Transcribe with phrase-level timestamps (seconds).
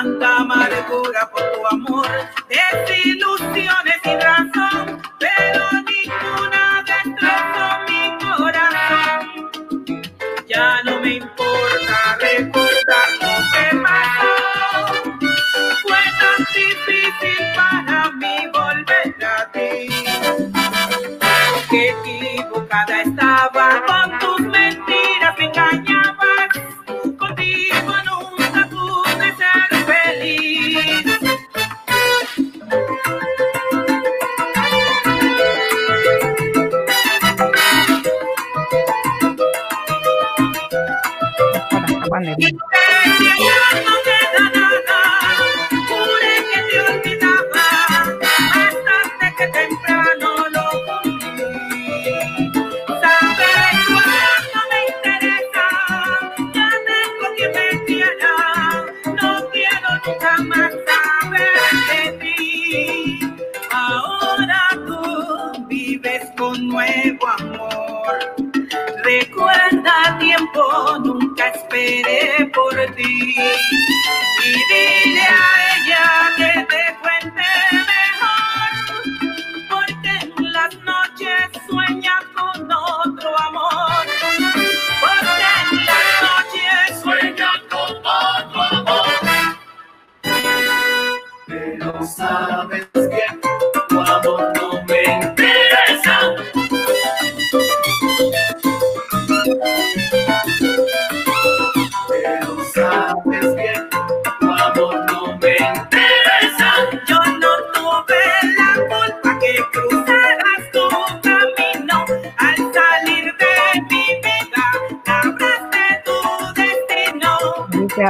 [0.00, 2.08] tanta amargura por tu amor,
[2.48, 3.79] desilusiones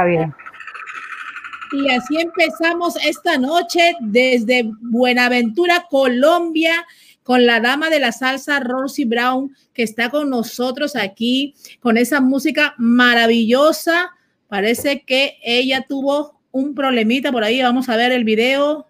[0.01, 0.33] Javier.
[1.73, 6.85] Y así empezamos esta noche desde Buenaventura, Colombia,
[7.23, 12.19] con la dama de la salsa, Rosy Brown, que está con nosotros aquí, con esa
[12.19, 14.11] música maravillosa.
[14.49, 17.61] Parece que ella tuvo un problemita por ahí.
[17.61, 18.87] Vamos a ver el video.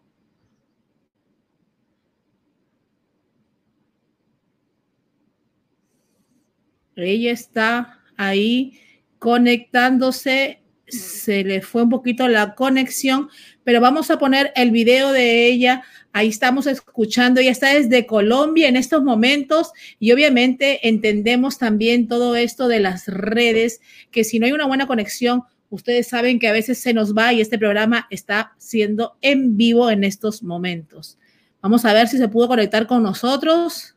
[6.96, 8.80] Ella está ahí
[9.20, 10.61] conectándose.
[10.92, 13.30] Se le fue un poquito la conexión,
[13.64, 15.84] pero vamos a poner el video de ella.
[16.12, 17.40] Ahí estamos escuchando.
[17.40, 23.08] Ella está desde Colombia en estos momentos y obviamente entendemos también todo esto de las
[23.08, 23.80] redes,
[24.12, 27.32] que si no hay una buena conexión, ustedes saben que a veces se nos va
[27.32, 31.18] y este programa está siendo en vivo en estos momentos.
[31.62, 33.96] Vamos a ver si se pudo conectar con nosotros.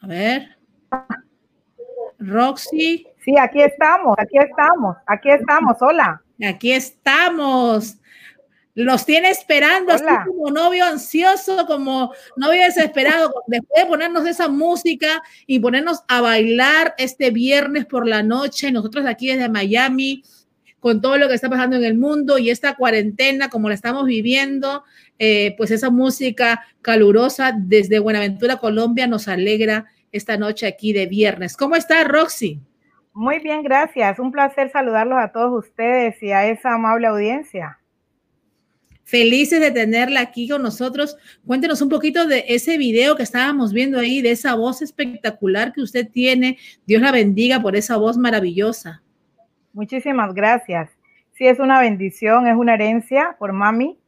[0.00, 0.56] A ver.
[2.20, 3.06] Roxy.
[3.24, 5.76] Sí, aquí estamos, aquí estamos, aquí estamos.
[5.80, 6.22] Hola.
[6.46, 7.96] Aquí estamos.
[8.74, 10.24] Los tiene esperando, así Hola.
[10.26, 16.94] como novio ansioso, como novio desesperado, después de ponernos esa música y ponernos a bailar
[16.96, 20.22] este viernes por la noche, nosotros aquí desde Miami,
[20.78, 24.06] con todo lo que está pasando en el mundo y esta cuarentena como la estamos
[24.06, 24.84] viviendo,
[25.18, 31.56] eh, pues esa música calurosa desde Buenaventura, Colombia, nos alegra esta noche aquí de viernes.
[31.56, 32.60] ¿Cómo está Roxy?
[33.12, 34.18] Muy bien, gracias.
[34.18, 37.78] Un placer saludarlos a todos ustedes y a esa amable audiencia.
[39.04, 41.16] Felices de tenerla aquí con nosotros.
[41.44, 45.82] Cuéntenos un poquito de ese video que estábamos viendo ahí, de esa voz espectacular que
[45.82, 46.58] usted tiene.
[46.86, 49.02] Dios la bendiga por esa voz maravillosa.
[49.72, 50.90] Muchísimas gracias.
[51.32, 53.98] Sí, es una bendición, es una herencia por mami.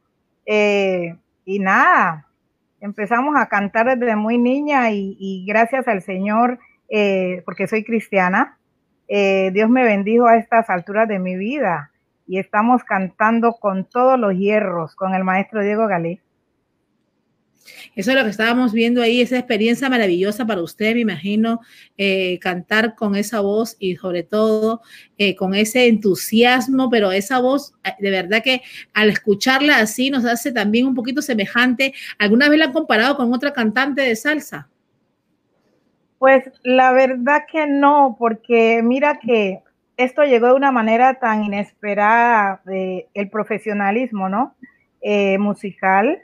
[0.45, 2.27] Eh, y nada,
[2.83, 6.59] empezamos a cantar desde muy niña y, gracias al Señor,
[6.89, 8.57] eh, porque soy cristiana,
[9.07, 11.91] eh, Dios me bendijo a estas alturas de mi vida
[12.27, 16.19] y estamos cantando con todos los hierros con el maestro Diego Galé.
[17.95, 21.61] Eso es lo que estábamos viendo ahí, esa experiencia maravillosa para usted, me imagino,
[21.97, 24.81] eh, cantar con esa voz y sobre todo
[25.17, 28.61] eh, con ese entusiasmo, pero esa voz, eh, de verdad que
[28.93, 31.93] al escucharla así nos hace también un poquito semejante.
[32.17, 34.69] ¿Alguna vez la han comparado con otra cantante de salsa?
[36.19, 39.59] Pues la verdad que no, porque mira que
[39.97, 44.55] esto llegó de una manera tan inesperada, de el profesionalismo, ¿no?
[45.37, 46.17] Musical,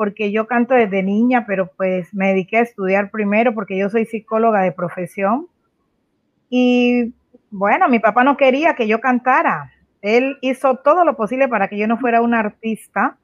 [0.00, 4.06] porque yo canto desde niña, pero pues me dediqué a estudiar primero porque yo soy
[4.06, 5.46] psicóloga de profesión.
[6.48, 7.12] Y
[7.50, 9.70] bueno, mi papá no quería que yo cantara.
[10.00, 13.18] Él hizo todo lo posible para que yo no fuera una artista.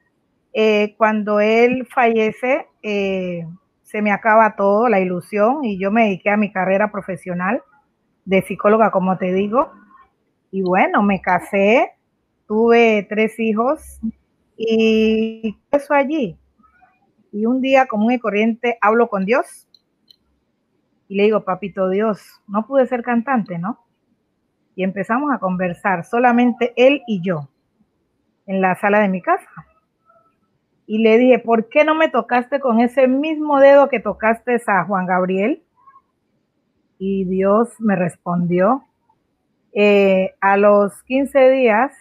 [0.53, 3.47] Eh, cuando él fallece, eh,
[3.83, 7.63] se me acaba todo, la ilusión, y yo me dediqué a mi carrera profesional.
[8.27, 9.73] de psicóloga, como te digo.
[10.51, 11.93] Y bueno, me casé,
[12.47, 13.99] tuve tres hijos
[14.59, 16.39] y eso allí.
[17.33, 19.67] Y un día, como y corriente, hablo con Dios
[21.09, 23.79] y le digo, papito Dios, no pude ser cantante, ¿no?
[24.75, 27.49] Y empezamos a conversar, solamente él y yo,
[28.47, 29.49] en la sala de mi casa.
[30.87, 34.85] Y le dije, ¿por qué no me tocaste con ese mismo dedo que tocaste a
[34.85, 35.63] Juan Gabriel?
[36.99, 38.85] Y Dios me respondió.
[39.73, 41.93] Eh, a los 15 días,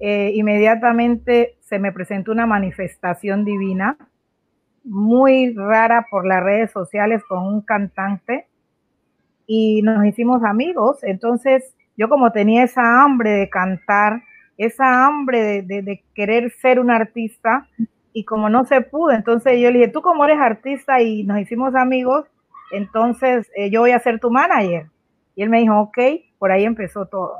[0.00, 3.96] eh, inmediatamente se me presentó una manifestación divina
[4.84, 8.46] muy rara por las redes sociales con un cantante
[9.46, 10.98] y nos hicimos amigos.
[11.02, 14.22] Entonces yo como tenía esa hambre de cantar,
[14.56, 17.68] esa hambre de, querer ser un artista
[18.12, 21.40] y como no se pudo, entonces yo le dije, tú como eres artista y nos
[21.40, 22.26] hicimos amigos,
[22.70, 24.86] entonces eh, yo voy a ser tu manager.
[25.34, 25.98] Y él me dijo, ok,
[26.38, 27.36] por ahí empezó todo.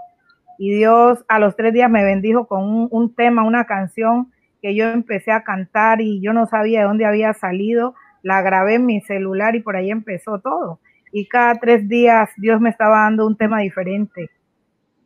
[0.59, 4.77] Y Dios a los tres días me bendijo con un, un tema, una canción que
[4.77, 8.87] yo empecé a cantar y yo no sabía de dónde había salido, la grabé en
[8.87, 10.81] mi celular y por ahí empezó todo.
[11.11, 14.31] Y cada tres días Dios me estaba dando un tema diferente,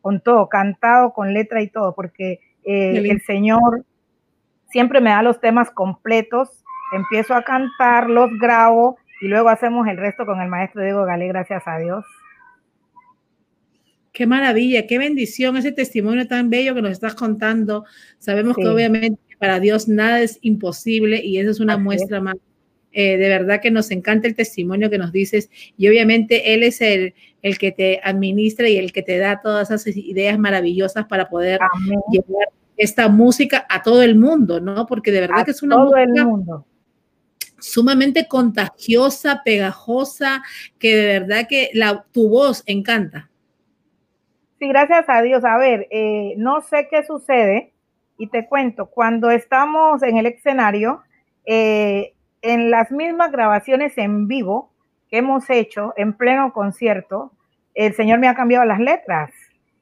[0.03, 3.85] con todo, cantado, con letra y todo, porque eh, el Señor
[4.71, 6.63] siempre me da los temas completos,
[6.95, 11.29] empiezo a cantar, los grabo y luego hacemos el resto con el maestro Diego Galé,
[11.29, 12.05] gracias a Dios.
[14.13, 17.85] Qué maravilla, qué bendición ese testimonio tan bello que nos estás contando.
[18.19, 22.37] Sabemos que obviamente para Dios nada es imposible y esa es una muestra más.
[22.93, 26.81] Eh, de verdad que nos encanta el testimonio que nos dices y obviamente Él es
[26.81, 27.13] el,
[27.43, 31.61] el que te administra y el que te da todas esas ideas maravillosas para poder
[32.11, 32.49] llevar
[32.79, 34.87] esta música a todo el mundo, ¿no?
[34.87, 36.27] Porque de verdad que es una música
[37.59, 40.43] sumamente contagiosa, pegajosa,
[40.79, 43.31] que de verdad que la, tu voz encanta.
[44.59, 45.45] Sí, gracias a Dios.
[45.45, 47.73] A ver, eh, no sé qué sucede,
[48.19, 51.03] y te cuento, cuando estamos en el escenario,
[51.45, 54.71] eh, en las mismas grabaciones en vivo
[55.11, 57.33] que hemos hecho en pleno concierto,
[57.75, 59.31] el Señor me ha cambiado las letras.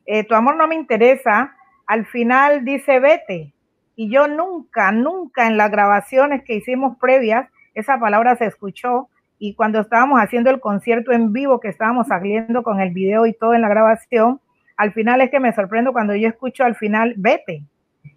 [0.06, 1.54] Eh, tu amor no me interesa,
[1.86, 3.52] al final dice vete.
[3.96, 9.08] Y yo nunca, nunca en las grabaciones que hicimos previas, esa palabra se escuchó.
[9.38, 13.32] Y cuando estábamos haciendo el concierto en vivo, que estábamos saliendo con el video y
[13.32, 14.40] todo en la grabación,
[14.76, 17.62] al final es que me sorprendo cuando yo escucho al final vete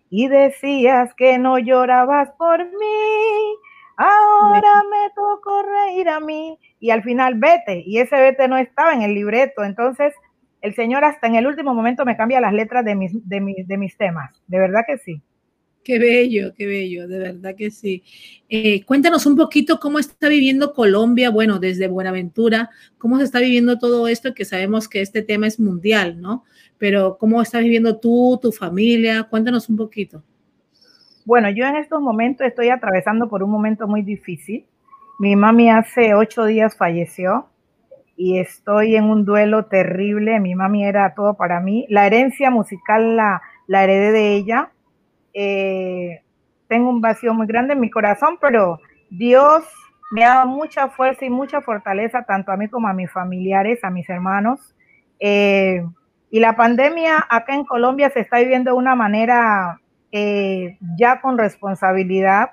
[0.10, 3.56] y decías que no llorabas por mí,
[3.98, 6.58] ahora me tocó reír a mí.
[6.80, 7.84] Y al final vete.
[7.86, 10.14] Y ese vete no estaba en el libreto, entonces
[10.62, 13.68] el Señor hasta en el último momento me cambia las letras de mis, de mis,
[13.68, 15.22] de mis temas, de verdad que sí.
[15.84, 18.04] Qué bello, qué bello, de verdad que sí.
[18.50, 23.80] Eh, cuéntanos un poquito cómo está viviendo Colombia, bueno, desde Buenaventura, cómo se está viviendo
[23.80, 26.44] todo esto, que sabemos que este tema es mundial, ¿no?
[26.78, 30.24] Pero cómo estás viviendo tú, tu familia, cuéntanos un poquito.
[31.26, 34.66] Bueno, yo en estos momentos estoy atravesando por un momento muy difícil.
[35.20, 37.48] Mi mami hace ocho días falleció
[38.16, 40.40] y estoy en un duelo terrible.
[40.40, 41.86] Mi mami era todo para mí.
[41.90, 44.72] La herencia musical la, la heredé de ella
[45.40, 46.24] eh,
[46.68, 48.80] tengo un vacío muy grande en mi corazón, pero
[49.12, 49.64] Dios
[50.10, 53.84] me ha dado mucha fuerza y mucha fortaleza, tanto a mí como a mis familiares,
[53.84, 54.74] a mis hermanos.
[55.20, 55.86] Eh,
[56.30, 59.80] y la pandemia acá en Colombia se está viviendo de una manera
[60.12, 62.52] eh, ya con responsabilidad,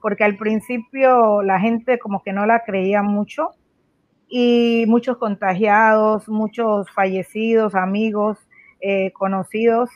[0.00, 3.50] porque al principio la gente como que no la creía mucho
[4.28, 8.38] y muchos contagiados, muchos fallecidos, amigos,
[9.12, 9.90] conocidos.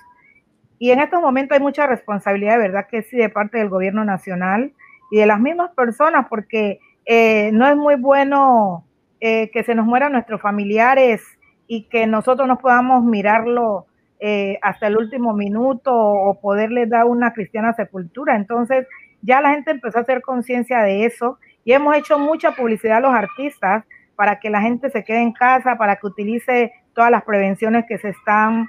[0.78, 4.72] Y en estos momentos hay mucha responsabilidad, verdad que sí, de parte del gobierno nacional
[5.10, 8.84] y de las mismas personas, porque eh, no es muy bueno
[9.20, 11.22] eh, que se nos mueran nuestros familiares
[11.66, 13.86] y que nosotros no podamos mirarlo
[14.20, 18.36] eh, hasta el último minuto o poderles dar una cristiana sepultura.
[18.36, 18.86] Entonces
[19.22, 23.00] ya la gente empezó a hacer conciencia de eso y hemos hecho mucha publicidad a
[23.00, 27.24] los artistas para que la gente se quede en casa, para que utilice todas las
[27.24, 28.68] prevenciones que se están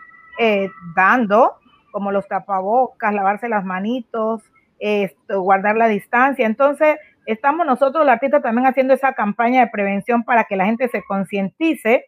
[0.96, 1.56] dando
[1.92, 4.44] como los tapabocas, lavarse las manitos,
[4.80, 6.46] esto, guardar la distancia.
[6.46, 10.88] Entonces, estamos nosotros, la artista, también haciendo esa campaña de prevención para que la gente
[10.90, 12.06] se concientice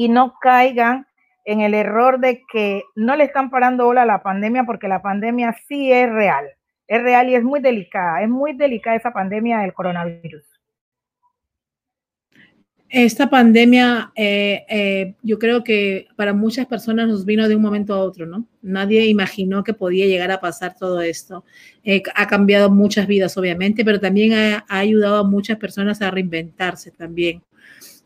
[0.00, 1.06] y no caigan
[1.44, 5.02] en el error de que no le están parando bola a la pandemia porque la
[5.02, 6.46] pandemia sí es real,
[6.88, 10.42] es real y es muy delicada, es muy delicada esa pandemia del coronavirus.
[12.88, 17.92] Esta pandemia, eh, eh, yo creo que para muchas personas nos vino de un momento
[17.92, 18.46] a otro, ¿no?
[18.62, 21.44] Nadie imaginó que podía llegar a pasar todo esto.
[21.84, 26.90] eh, ha cambiado muchas vidas, obviamente, pero también ha, ayudado a muchas personas a reinventarse
[26.90, 27.42] también.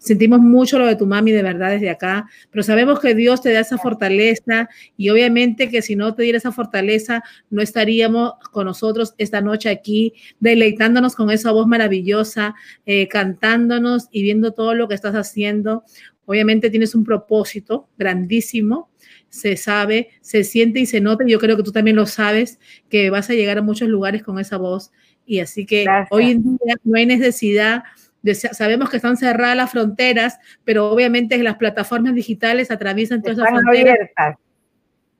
[0.04, 3.54] Sentimos mucho lo de tu mami de verdad desde acá, pero sabemos que Dios te
[3.54, 4.68] da esa fortaleza
[4.98, 9.70] y obviamente que si no te diera esa fortaleza, no estaríamos con nosotros esta noche
[9.70, 15.84] aquí, deleitándonos con esa voz maravillosa, eh, cantándonos y viendo todo lo que estás haciendo.
[16.26, 18.90] Obviamente tienes un propósito grandísimo,
[19.30, 21.24] se sabe, se siente y se nota.
[21.26, 22.58] Y yo creo que tú también lo sabes,
[22.90, 24.92] que vas a llegar a muchos lugares con esa voz.
[25.24, 27.84] Y así que hoy en día no hay necesidad
[28.32, 34.10] sabemos que están cerradas las fronteras, pero obviamente las plataformas digitales atraviesan todas esas fronteras.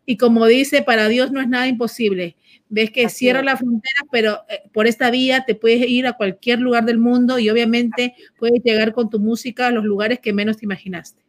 [0.06, 2.37] Y como dice, para Dios no es nada imposible.
[2.68, 6.61] Ves que cierra la frontera, pero eh, por esta vía te puedes ir a cualquier
[6.61, 10.58] lugar del mundo y obviamente puedes llegar con tu música a los lugares que menos
[10.58, 11.23] te imaginaste.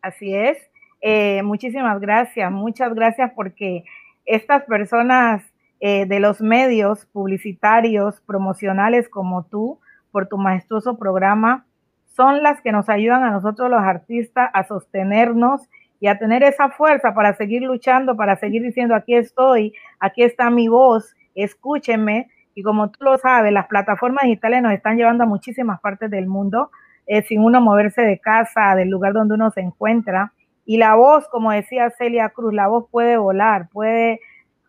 [0.00, 0.58] Así es.
[1.00, 3.84] Eh, muchísimas gracias, muchas gracias porque
[4.24, 5.42] estas personas
[5.80, 9.78] eh, de los medios publicitarios, promocionales como tú,
[10.10, 11.66] por tu majestuoso programa,
[12.06, 15.68] son las que nos ayudan a nosotros los artistas a sostenernos
[16.00, 20.50] y a tener esa fuerza para seguir luchando, para seguir diciendo, aquí estoy, aquí está
[20.50, 22.28] mi voz, escúchenme.
[22.54, 26.26] Y como tú lo sabes, las plataformas digitales nos están llevando a muchísimas partes del
[26.26, 26.70] mundo,
[27.06, 30.32] eh, sin uno moverse de casa, del lugar donde uno se encuentra.
[30.64, 34.20] Y la voz, como decía Celia Cruz, la voz puede volar, puede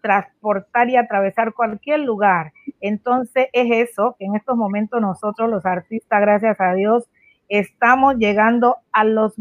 [0.01, 2.53] transportar y atravesar cualquier lugar.
[2.82, 7.06] Entonces es eso que en estos momentos nosotros los artistas, gracias a Dios,
[7.48, 9.34] estamos llegando a los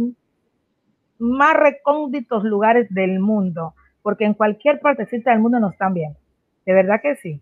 [1.19, 6.19] más recónditos lugares del mundo, porque en cualquier partecita del mundo nos están viendo.
[6.65, 7.41] De verdad que sí.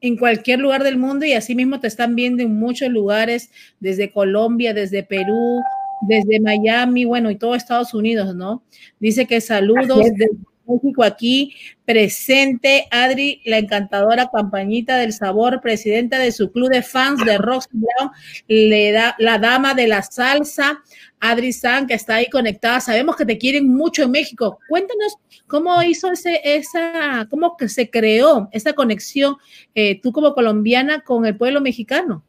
[0.00, 4.12] En cualquier lugar del mundo y así mismo te están viendo en muchos lugares, desde
[4.12, 5.60] Colombia, desde Perú,
[6.02, 8.62] desde Miami, bueno, y todo Estados Unidos, ¿no?
[8.98, 10.28] Dice que saludos desde
[10.66, 11.54] México aquí
[11.84, 17.68] presente Adri, la encantadora campañita del sabor, presidenta de su club de fans de Rox
[17.72, 18.10] Brown,
[18.48, 20.82] le da la dama de la salsa,
[21.20, 22.80] Adri San, que está ahí conectada.
[22.80, 24.58] Sabemos que te quieren mucho en México.
[24.68, 25.16] Cuéntanos
[25.46, 29.36] cómo hizo ese, esa, cómo que se creó esa conexión
[29.74, 32.24] eh, tú como colombiana con el pueblo mexicano.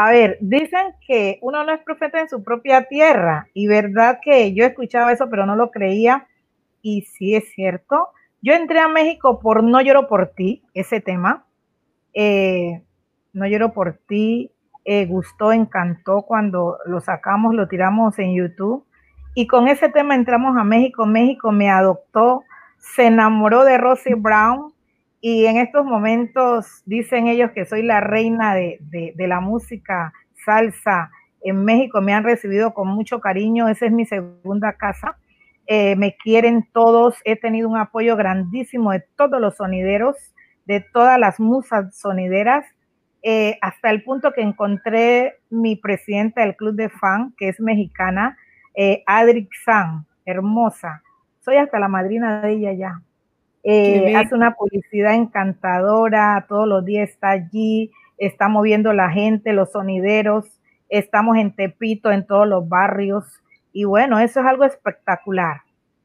[0.00, 4.54] A ver, dicen que uno no es profeta en su propia tierra y verdad que
[4.54, 6.27] yo escuchaba eso, pero no lo creía
[6.82, 8.08] y sí es cierto.
[8.40, 11.44] Yo entré a México por No lloro por ti, ese tema.
[12.14, 12.82] Eh,
[13.32, 14.52] no lloro por ti,
[14.84, 18.84] eh, gustó, encantó cuando lo sacamos, lo tiramos en YouTube.
[19.34, 21.04] Y con ese tema entramos a México.
[21.06, 22.42] México me adoptó,
[22.78, 24.72] se enamoró de Rosie Brown.
[25.20, 30.12] Y en estos momentos dicen ellos que soy la reina de, de la música
[30.44, 31.10] salsa
[31.42, 32.00] en México.
[32.00, 33.68] Me han recibido con mucho cariño.
[33.68, 35.18] Esa es mi segunda casa.
[35.68, 40.16] Eh, me quieren todos, he tenido un apoyo grandísimo de todos los sonideros,
[40.64, 42.64] de todas las musas sonideras,
[43.22, 48.36] eh, hasta el punto que encontré mi presidenta del club de fan, que es mexicana,
[48.74, 51.02] eh, Adric San, hermosa.
[51.44, 53.02] Soy hasta la madrina de ella ya.
[53.64, 59.72] Eh, hace una publicidad encantadora, todos los días está allí, está moviendo la gente, los
[59.72, 63.24] sonideros, estamos en Tepito, en todos los barrios.
[63.78, 65.60] Y bueno, eso es algo espectacular.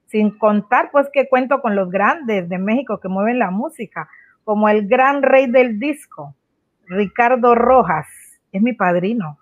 [0.05, 4.07] Sin contar, pues que cuento con los grandes de México que mueven la música,
[4.43, 6.35] como el gran rey del disco,
[6.85, 8.05] Ricardo Rojas,
[8.51, 9.39] es mi padrino.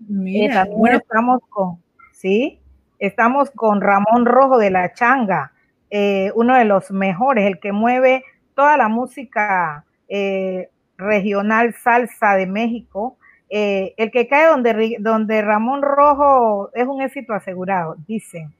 [0.00, 2.58] Mira, bueno, estamos con, sí,
[2.98, 5.52] estamos con Ramón Rojo de la Changa,
[5.88, 8.24] eh, uno de los mejores, el que mueve
[8.56, 13.18] toda la música eh, regional salsa de México.
[13.54, 18.50] Eh, el que cae donde, donde Ramón Rojo es un éxito asegurado, dicen.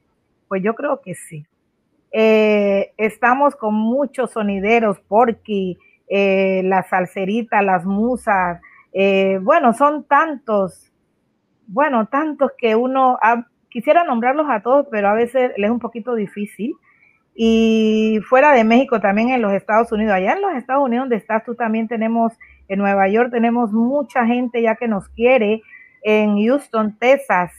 [0.47, 1.47] Pues yo creo que sí.
[2.11, 8.61] Eh, estamos con muchos sonideros, porque eh, la salserita, las musas,
[9.41, 10.91] bueno, son tantos,
[11.65, 13.17] bueno, tantos que uno
[13.69, 16.75] quisiera nombrarlos a todos, pero a veces les es un poquito difícil.
[17.33, 21.15] Y fuera de México, también en los Estados Unidos, allá en los Estados Unidos donde
[21.15, 22.33] estás tú también tenemos
[22.67, 25.61] en Nueva York tenemos mucha gente ya que nos quiere.
[26.03, 27.51] En Houston, Texas,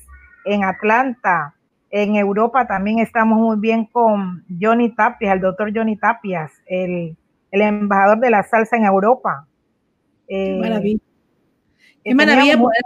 [0.45, 1.55] en Atlanta,
[1.91, 7.17] en Europa también estamos muy bien con Johnny Tapias, el doctor Johnny Tapias, el,
[7.53, 9.47] embajador de la salsa en Europa.
[10.27, 11.01] Qué eh, maravilla.
[12.03, 12.83] Qué maravilla poder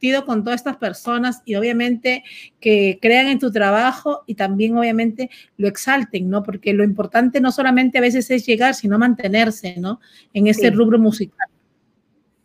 [0.00, 2.24] compartido con todas estas personas y obviamente
[2.58, 5.28] que crean en tu trabajo y también obviamente
[5.58, 6.42] lo exalten, ¿no?
[6.42, 10.00] Porque lo importante no solamente a veces es llegar, sino mantenerse, ¿no?
[10.32, 11.46] En ese rubro musical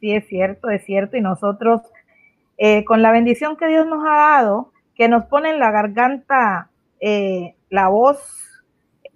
[0.01, 1.81] sí es cierto, es cierto, y nosotros,
[2.57, 6.69] eh, con la bendición que Dios nos ha dado, que nos pone en la garganta
[6.99, 8.19] eh, la voz,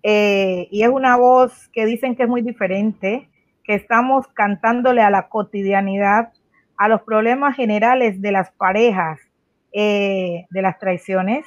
[0.02, 3.30] eh, y es una voz que dicen que es muy diferente,
[3.64, 6.32] que estamos cantándole a la cotidianidad,
[6.80, 9.20] a los problemas generales de las parejas,
[9.74, 11.46] eh, de las traiciones,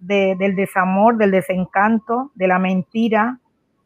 [0.00, 3.38] del desamor, del desencanto, de la mentira,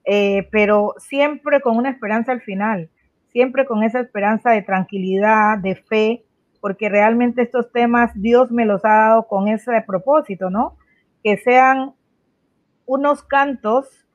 [0.05, 2.89] eh, pero siempre con una esperanza al final,
[3.33, 6.25] siempre con esa esperanza de tranquilidad, de fe,
[6.61, 10.77] porque realmente estos temas Dios me los ha dado con ese propósito, ¿no?
[11.25, 11.95] Que sean
[12.87, 14.07] unos cantos,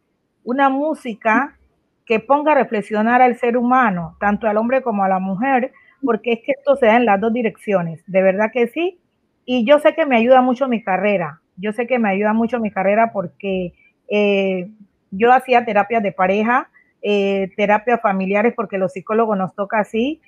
[0.45, 1.57] una música
[2.05, 5.73] que ponga a reflexionar al ser humano, tanto al hombre como a la mujer,
[6.05, 8.99] porque es que esto se da en las dos direcciones, de verdad que sí.
[9.45, 12.59] Y yo sé que me ayuda mucho mi carrera, yo sé que me ayuda mucho
[12.59, 13.73] mi carrera porque
[14.07, 14.69] eh,
[15.11, 16.69] yo hacía terapias de pareja,
[17.01, 20.21] eh, terapias familiares, porque los psicólogos nos toca así,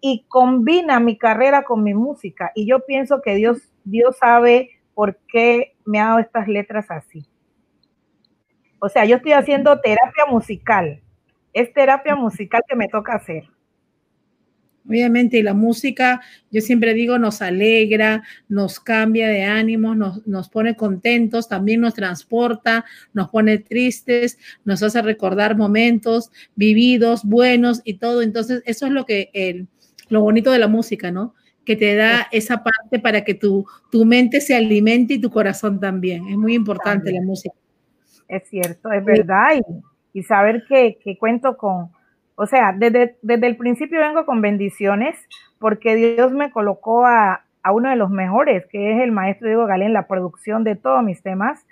[0.00, 2.50] y combina mi carrera con mi música.
[2.54, 7.26] Y yo pienso que Dios, Dios sabe por qué me ha dado estas letras así.
[8.80, 11.00] O sea, yo estoy haciendo terapia musical.
[11.52, 13.44] Es terapia musical que me toca hacer.
[14.88, 16.20] Obviamente, y la música,
[16.50, 21.94] yo siempre digo, nos alegra, nos cambia de ánimo, nos, nos, pone contentos, también nos
[21.94, 28.22] transporta, nos pone tristes, nos hace recordar momentos vividos, buenos y todo.
[28.22, 29.68] Entonces, eso es lo que el,
[30.08, 31.34] lo bonito de la música, ¿no?
[31.64, 35.78] Que te da esa parte para que tu, tu mente se alimente y tu corazón
[35.78, 36.26] también.
[36.26, 37.54] Es muy importante la música.
[38.26, 39.58] Es cierto, es verdad.
[40.12, 41.90] Y, y saber que, que cuento con
[42.34, 45.16] o sea, desde, desde el principio vengo con bendiciones
[45.58, 49.86] porque Dios me colocó a, uno de los mejores, que es el maestro Diego Galé
[49.86, 51.64] en la producción de todos mis temas.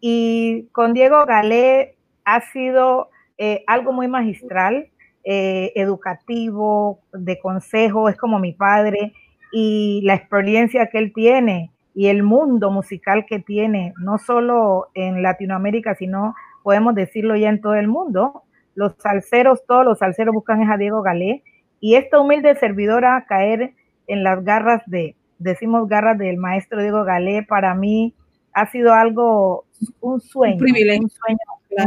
[0.00, 4.88] Y con Diego Galé ha sido eh, algo muy magistral,
[5.24, 9.12] eh, educativo, de consejo, es como mi padre
[9.52, 15.22] y la experiencia que él tiene y el mundo musical que tiene, no solo en
[15.22, 18.42] Latinoamérica, sino podemos decirlo ya en todo el mundo,
[18.76, 21.42] los salseros, todos los salseros buscan a Diego Galé,
[21.80, 23.74] y esta humilde servidora caer
[24.06, 28.14] en las garras de, decimos garras del maestro Diego Galé, para mí
[28.52, 29.66] ha sido algo,
[30.00, 31.02] un sueño, un, privilegio.
[31.02, 31.38] un sueño,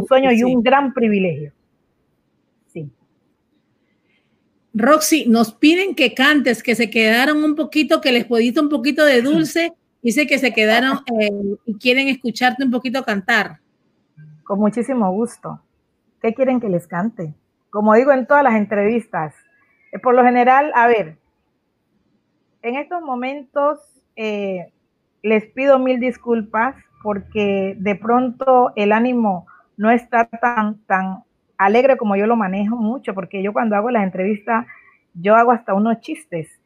[0.01, 1.53] un sueño y un gran privilegio.
[2.67, 2.91] Sí.
[4.73, 9.05] Roxy, nos piden que cantes, que se quedaron un poquito, que les podiste un poquito
[9.05, 11.31] de dulce, dice que se quedaron eh,
[11.65, 13.59] y quieren escucharte un poquito cantar.
[14.43, 15.59] Con muchísimo gusto.
[16.21, 17.33] ¿Qué quieren que les cante?
[17.69, 19.33] Como digo en todas las entrevistas,
[19.91, 21.17] eh, por lo general, a ver,
[22.61, 23.79] en estos momentos
[24.15, 24.71] eh,
[25.21, 31.23] les pido mil disculpas porque de pronto el ánimo no está tan, tan
[31.57, 34.65] alegre como yo lo manejo mucho, porque yo cuando hago las entrevistas,
[35.13, 36.59] yo hago hasta unos chistes,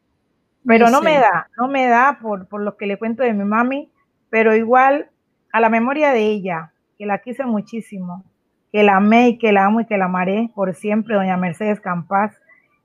[0.66, 3.44] pero no me da, no me da por, por lo que le cuento de mi
[3.44, 3.90] mami,
[4.30, 5.10] pero igual
[5.52, 8.24] a la memoria de ella, que la quise muchísimo,
[8.74, 11.78] que la amé y que la amo y que la amaré por siempre, doña Mercedes
[11.78, 12.34] Campas.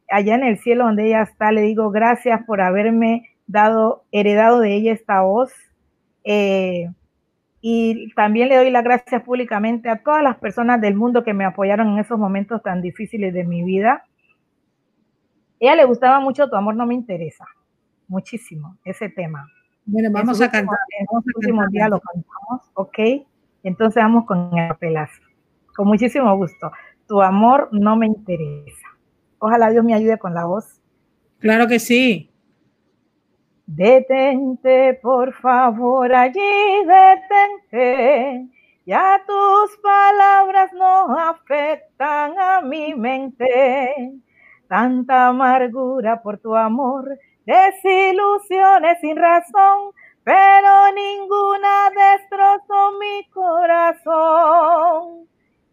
[0.08, 4.75] Allá en el cielo donde ella está, le digo gracias por haberme dado, heredado de
[4.75, 5.52] ella esta voz.
[6.23, 6.91] Eh,
[7.60, 11.43] y también le doy las gracias públicamente a todas las personas del mundo que me
[11.43, 14.06] apoyaron en esos momentos tan difíciles de mi vida.
[15.60, 17.45] ella le gustaba mucho Tu amor no me interesa,
[18.08, 19.47] muchísimo ese tema.
[19.88, 20.78] Bueno, vamos a cantar.
[20.99, 23.25] En los últimos días lo cantamos, ok.
[23.63, 25.29] Entonces vamos con el pelazo
[25.80, 26.74] con muchísimo gusto.
[27.08, 28.89] Tu amor no me interesa.
[29.38, 30.82] Ojalá Dios me ayude con la voz.
[31.39, 32.30] Claro que sí.
[33.65, 38.46] Detente, por favor, allí detente.
[38.86, 44.20] Ya tus palabras no afectan a mi mente.
[44.68, 49.94] Tanta amargura por tu amor, desilusiones sin razón,
[50.26, 55.30] pero ninguna destrozó mi corazón.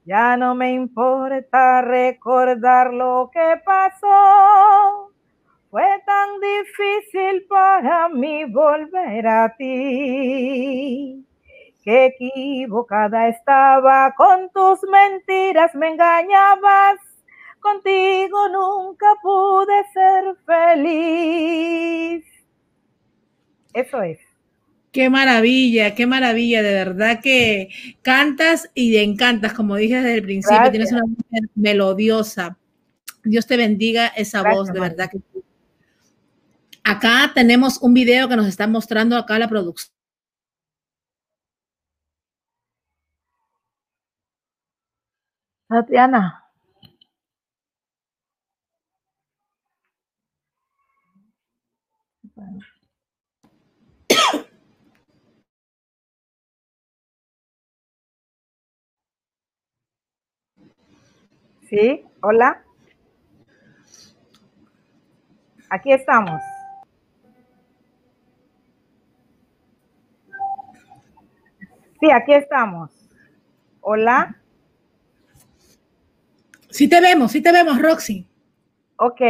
[0.07, 5.11] Ya no me importa recordar lo que pasó.
[5.69, 11.27] Fue tan difícil para mí volver a ti.
[11.83, 17.01] Qué equivocada estaba con tus mentiras, me engañabas.
[17.59, 22.25] Contigo nunca pude ser feliz.
[23.75, 24.26] Eso es.
[24.97, 27.69] Qué maravilla, qué maravilla, de verdad que
[28.01, 32.57] cantas y te encantas, como dije desde el principio, tienes una voz melodiosa.
[33.23, 35.19] Dios te bendiga esa voz, de verdad que
[36.83, 39.93] Acá tenemos un video que nos está mostrando acá la producción.
[45.69, 46.43] Tatiana.
[61.69, 62.63] Sí, hola.
[65.69, 66.41] Aquí estamos.
[71.99, 72.93] Sí, aquí estamos.
[73.81, 74.41] Hola.
[76.71, 78.29] Sí te vemos, sí te vemos, Roxy.
[78.97, 79.21] Ok.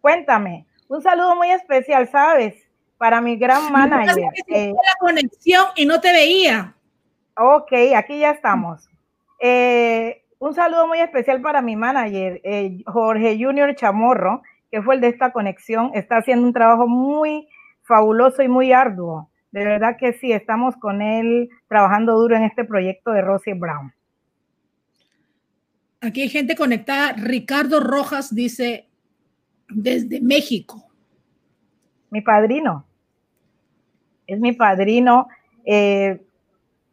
[0.00, 2.54] Cuéntame, un saludo muy especial, ¿sabes?
[2.98, 4.24] Para mi gran manager.
[4.48, 6.76] Eh, la conexión y no te veía.
[7.36, 8.88] Ok, aquí ya estamos.
[9.40, 15.00] Eh, un saludo muy especial para mi manager, eh, Jorge Junior Chamorro, que fue el
[15.00, 15.90] de esta conexión.
[15.94, 17.48] Está haciendo un trabajo muy
[17.82, 19.30] fabuloso y muy arduo.
[19.50, 23.92] De verdad que sí, estamos con él trabajando duro en este proyecto de Rosie Brown.
[26.00, 27.12] Aquí hay gente conectada.
[27.12, 28.88] Ricardo Rojas dice
[29.68, 30.84] desde México.
[32.10, 32.84] Mi padrino.
[34.26, 35.28] Es mi padrino.
[35.64, 36.20] Eh,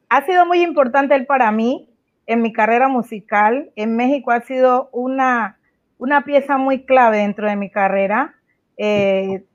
[0.09, 1.89] ha sido muy importante él para mí
[2.25, 3.71] en mi carrera musical.
[3.75, 5.59] En México ha sido una,
[5.97, 8.35] una pieza muy clave dentro de mi carrera.
[8.77, 9.45] Eh,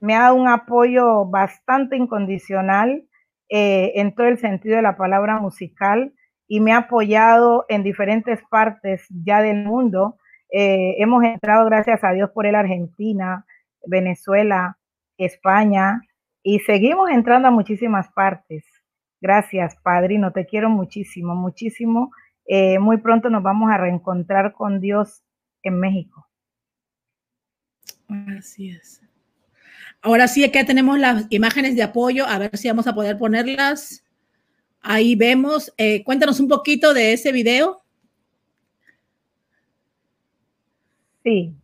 [0.00, 3.04] me ha dado un apoyo bastante incondicional
[3.48, 6.12] eh, en todo el sentido de la palabra musical
[6.46, 10.18] y me ha apoyado en diferentes partes ya del mundo.
[10.50, 13.44] Eh, hemos entrado, gracias a Dios, por el Argentina,
[13.86, 14.78] Venezuela,
[15.18, 16.00] España
[16.42, 18.73] y seguimos entrando a muchísimas partes.
[19.24, 22.12] Gracias, Padrino, te quiero muchísimo, muchísimo.
[22.44, 25.22] Eh, muy pronto nos vamos a reencontrar con Dios
[25.62, 26.28] en México.
[28.38, 29.00] Así es.
[30.02, 34.04] Ahora sí, que tenemos las imágenes de apoyo, a ver si vamos a poder ponerlas.
[34.82, 37.82] Ahí vemos, eh, cuéntanos un poquito de ese video.
[41.22, 41.54] Sí.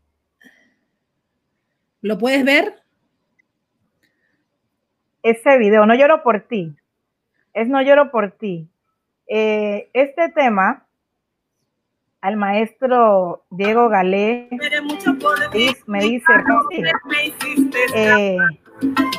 [2.00, 2.76] ¿Lo puedes ver?
[5.22, 6.74] Ese video, No lloro por ti.
[7.52, 8.68] Es No lloro por ti.
[9.26, 10.86] Eh, este tema,
[12.20, 14.48] al maestro Diego Galé,
[15.86, 16.32] me dice,
[17.94, 18.36] eh,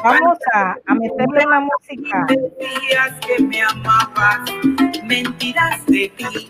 [0.04, 2.26] Vamos a, a meterle la música.
[2.28, 4.40] Decías que me amabas,
[5.04, 6.48] mentiras de ti.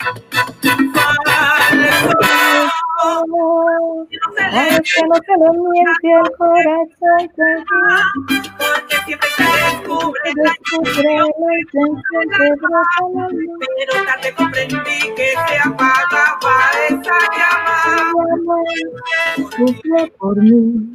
[4.53, 7.23] Es que no se le miente el corazón
[8.57, 10.51] porque siempre se descubre, la
[11.59, 12.25] intención
[13.77, 16.55] pero tarde comprendí que se apagaba
[16.89, 17.77] esa llama.
[20.19, 20.93] Por mí,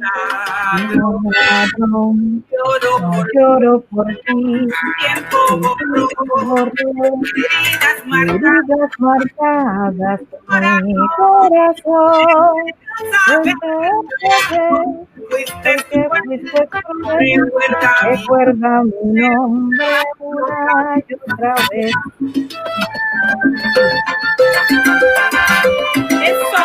[2.51, 4.67] Lloro por lloro por ti.
[4.99, 5.39] tiempo
[6.45, 6.71] borró,
[8.13, 10.16] heridas marcadas.
[10.49, 12.55] En mi corazón.
[18.03, 19.87] Recuerda mi nombre
[20.19, 21.91] una y otra vez.
[26.23, 26.63] eso,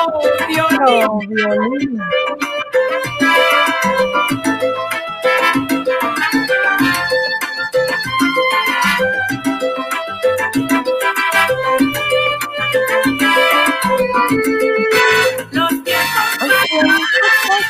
[1.28, 2.00] violín.
[14.32, 15.01] Thank you.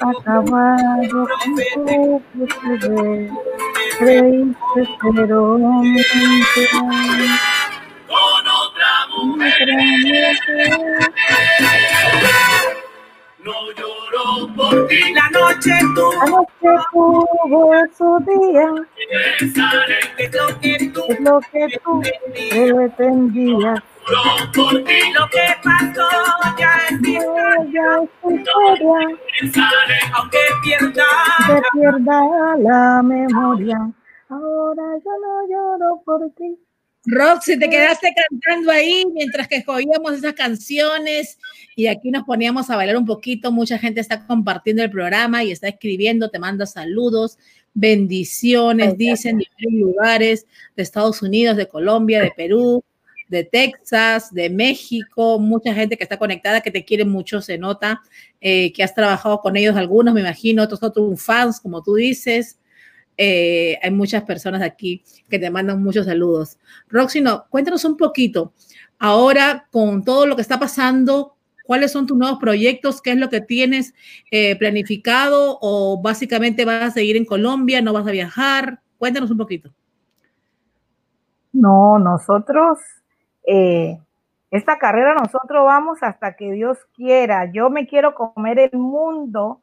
[0.00, 3.02] Acabado, con tu futuro.
[3.98, 4.82] Creíste
[5.14, 6.80] pero mentira.
[8.08, 9.58] con otra mujer.
[13.44, 15.12] No lloro por ti.
[15.14, 18.68] La noche tú Anoche tuvo su día,
[19.38, 22.02] pensaré que es lo que tú es lo que tú
[22.50, 23.80] pretendías.
[24.06, 25.12] lloro por ti.
[25.18, 26.08] Lo que pasó
[26.58, 27.14] ya es mi
[27.72, 31.04] Ya es tu historia, pensaré, aunque pierda.
[31.46, 33.78] se pierda la memoria.
[34.28, 36.58] Ahora yo no lloro por ti.
[37.04, 41.38] Roxy, te quedaste cantando ahí mientras que escogíamos esas canciones
[41.74, 43.50] y aquí nos poníamos a bailar un poquito.
[43.50, 47.38] Mucha gente está compartiendo el programa y está escribiendo, te manda saludos,
[47.74, 52.84] bendiciones, dicen de lugares, de Estados Unidos, de Colombia, de Perú,
[53.28, 58.02] de Texas, de México, mucha gente que está conectada, que te quiere mucho, se nota,
[58.40, 62.58] eh, que has trabajado con ellos algunos, me imagino, otros otros fans, como tú dices.
[63.24, 66.58] Eh, hay muchas personas aquí que te mandan muchos saludos.
[66.88, 68.52] Roxy, no, cuéntanos un poquito,
[68.98, 73.00] ahora con todo lo que está pasando ¿Cuáles son tus nuevos proyectos?
[73.00, 73.94] ¿Qué es lo que tienes
[74.32, 75.58] eh, planificado?
[75.60, 77.80] ¿O básicamente vas a seguir en Colombia?
[77.80, 78.80] ¿No vas a viajar?
[78.98, 79.70] Cuéntanos un poquito.
[81.52, 82.80] No, nosotros,
[83.46, 83.96] eh,
[84.50, 87.48] esta carrera nosotros vamos hasta que Dios quiera.
[87.52, 89.60] Yo me quiero comer el mundo.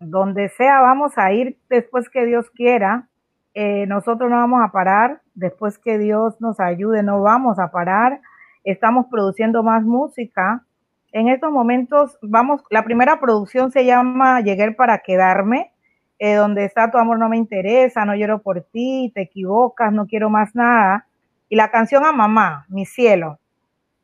[0.00, 3.08] Donde sea vamos a ir después que Dios quiera.
[3.54, 8.20] nosotros no vamos a parar después que Dios nos ayude, no vamos a parar
[8.64, 10.64] estamos produciendo más música.
[11.12, 15.70] En estos momentos vamos, la primera producción se llama Llegué para quedarme,
[16.18, 20.06] eh, donde está Tu amor no me interesa, no lloro por ti, te equivocas, no
[20.06, 21.06] quiero más nada.
[21.48, 23.38] Y la canción a mamá, Mi cielo.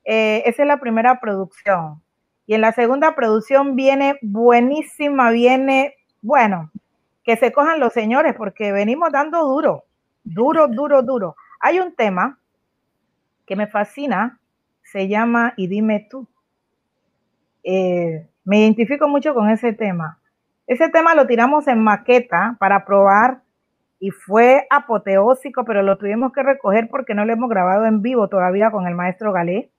[0.05, 2.01] Eh, esa es la primera producción.
[2.51, 6.73] Y en la segunda producción viene buenísima, viene, bueno,
[7.23, 9.85] que se cojan los señores porque venimos dando duro,
[10.25, 11.37] duro, duro, duro.
[11.61, 12.41] Hay un tema
[13.47, 14.41] que me fascina,
[14.83, 16.27] se llama Y dime tú.
[17.63, 20.19] Eh, me identifico mucho con ese tema.
[20.67, 23.43] Ese tema lo tiramos en maqueta para probar
[24.01, 28.27] y fue apoteósico, pero lo tuvimos que recoger porque no lo hemos grabado en vivo
[28.27, 29.71] todavía con el maestro Galé.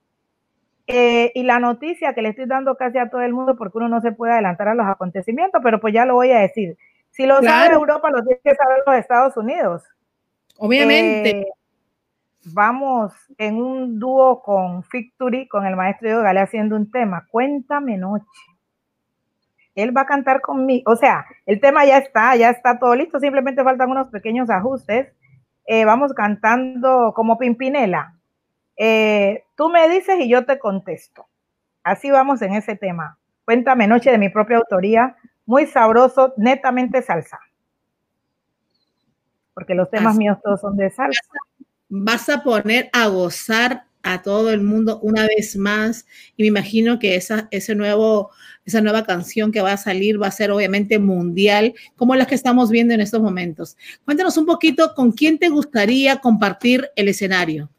[0.93, 3.87] Eh, y la noticia que le estoy dando casi a todo el mundo, porque uno
[3.87, 6.77] no se puede adelantar a los acontecimientos, pero pues ya lo voy a decir.
[7.11, 9.83] Si lo sabe Europa, lo tiene que saber los Estados Unidos.
[10.57, 11.29] Obviamente.
[11.29, 11.47] Eh,
[12.45, 17.97] vamos en un dúo con Victory, con el maestro Diego Gale haciendo un tema, Cuéntame
[17.97, 18.25] Noche.
[19.75, 23.19] Él va a cantar conmigo, o sea, el tema ya está, ya está todo listo,
[23.19, 25.13] simplemente faltan unos pequeños ajustes.
[25.65, 28.15] Eh, vamos cantando como Pimpinela.
[28.75, 31.27] Eh, tú me dices y yo te contesto.
[31.83, 33.19] Así vamos en ese tema.
[33.45, 37.39] Cuéntame Noche de mi propia autoría, muy sabroso, netamente salsa.
[39.53, 41.21] Porque los temas míos todos son de salsa
[41.93, 46.05] vas a poner a gozar a todo el mundo una vez más
[46.37, 48.31] y me imagino que esa, ese nuevo,
[48.65, 52.35] esa nueva canción que va a salir va a ser obviamente mundial, como las que
[52.35, 53.77] estamos viendo en estos momentos.
[54.05, 57.69] Cuéntanos un poquito con quién te gustaría compartir el escenario.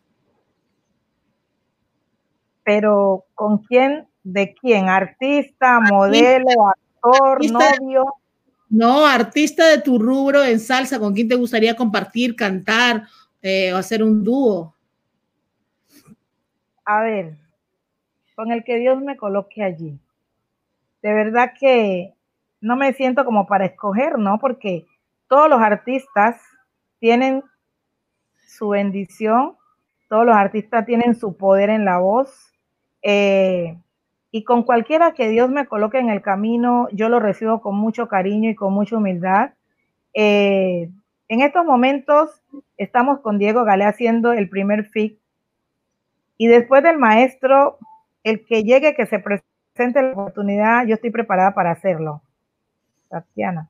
[2.65, 8.05] Pero con quién, de quién, artista, modelo, actor, novio.
[8.69, 13.03] No, artista de tu rubro en salsa, ¿con quién te gustaría compartir, cantar
[13.43, 14.75] eh, o hacer un dúo?
[16.85, 17.37] A ver,
[18.35, 19.99] con el que Dios me coloque allí.
[21.03, 22.15] De verdad que
[22.61, 24.39] no me siento como para escoger, ¿no?
[24.39, 24.87] Porque
[25.29, 26.41] todos los artistas
[26.99, 27.43] tienen
[28.47, 29.57] su bendición,
[30.09, 32.52] todos los artistas tienen su poder en la voz.
[33.03, 33.77] Eh,
[34.31, 38.09] y con cualquiera que Dios me coloque en el camino, yo lo recibo con mucho
[38.09, 39.51] cariño y con mucha humildad.
[40.15, 40.89] Eh,
[41.29, 42.43] en estos momentos
[42.77, 45.19] estamos con Diego Gale haciendo el primer FIC
[46.39, 47.79] y después del maestro,
[48.25, 52.23] el que llegue, que se presente la oportunidad, yo estoy preparada para hacerlo.
[53.09, 53.69] Tatiana.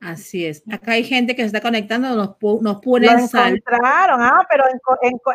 [0.00, 0.62] Así es.
[0.72, 4.64] Acá hay gente que se está conectando, nos, nos pone Lo encontraron, ah, pero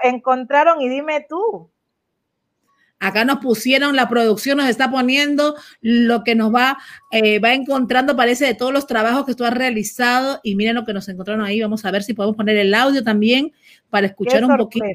[0.03, 1.69] encontraron y dime tú.
[2.99, 6.77] Acá nos pusieron, la producción nos está poniendo lo que nos va,
[7.11, 10.39] eh, va encontrando, parece, de todos los trabajos que tú has realizado.
[10.43, 11.61] Y miren lo que nos encontraron ahí.
[11.61, 13.51] Vamos a ver si podemos poner el audio también
[13.89, 14.85] para escuchar un poquito.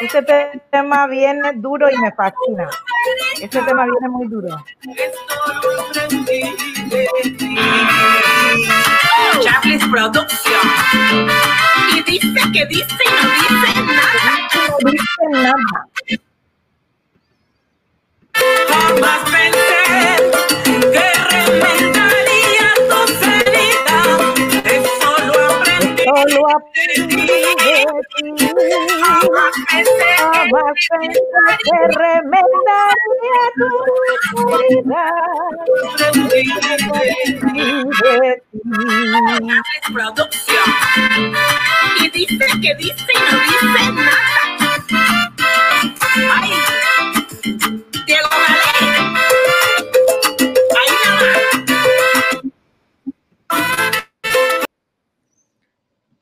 [0.00, 0.22] Este
[0.70, 2.68] tema viene duro y me fascina.
[3.40, 4.56] Este tema viene muy duro.
[9.40, 10.60] Charles Producción.
[11.94, 14.48] Y dice que dice y no dice nada.
[14.82, 15.88] No dice nada.
[18.68, 19.80] Jamás pensé
[20.92, 24.08] que reventaría tu heridas.
[24.64, 26.02] Eso lo aprendí.
[26.04, 27.32] Solo aprendí de
[28.16, 29.31] ti.
[31.64, 33.68] Que remendaría tu.
[42.00, 44.12] Y dice que dice y no dice nada.
[46.14, 46.52] Ay,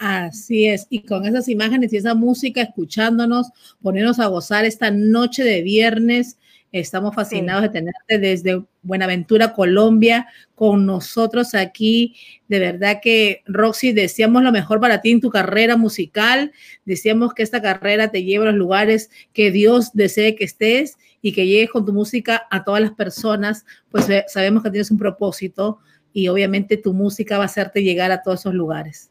[0.03, 3.51] Así es, y con esas imágenes y esa música, escuchándonos,
[3.83, 6.39] ponernos a gozar esta noche de viernes
[6.73, 12.15] Estamos fascinados de tenerte desde Buenaventura, Colombia, con nosotros aquí.
[12.47, 16.53] De verdad que, Roxy, deseamos lo mejor para ti en tu carrera musical.
[16.85, 21.33] Deseamos que esta carrera te lleve a los lugares que Dios desee que estés y
[21.33, 23.65] que llegues con tu música a todas las personas.
[23.91, 25.81] Pues eh, sabemos que tienes un propósito
[26.13, 29.11] y obviamente tu música va a hacerte llegar a todos esos lugares.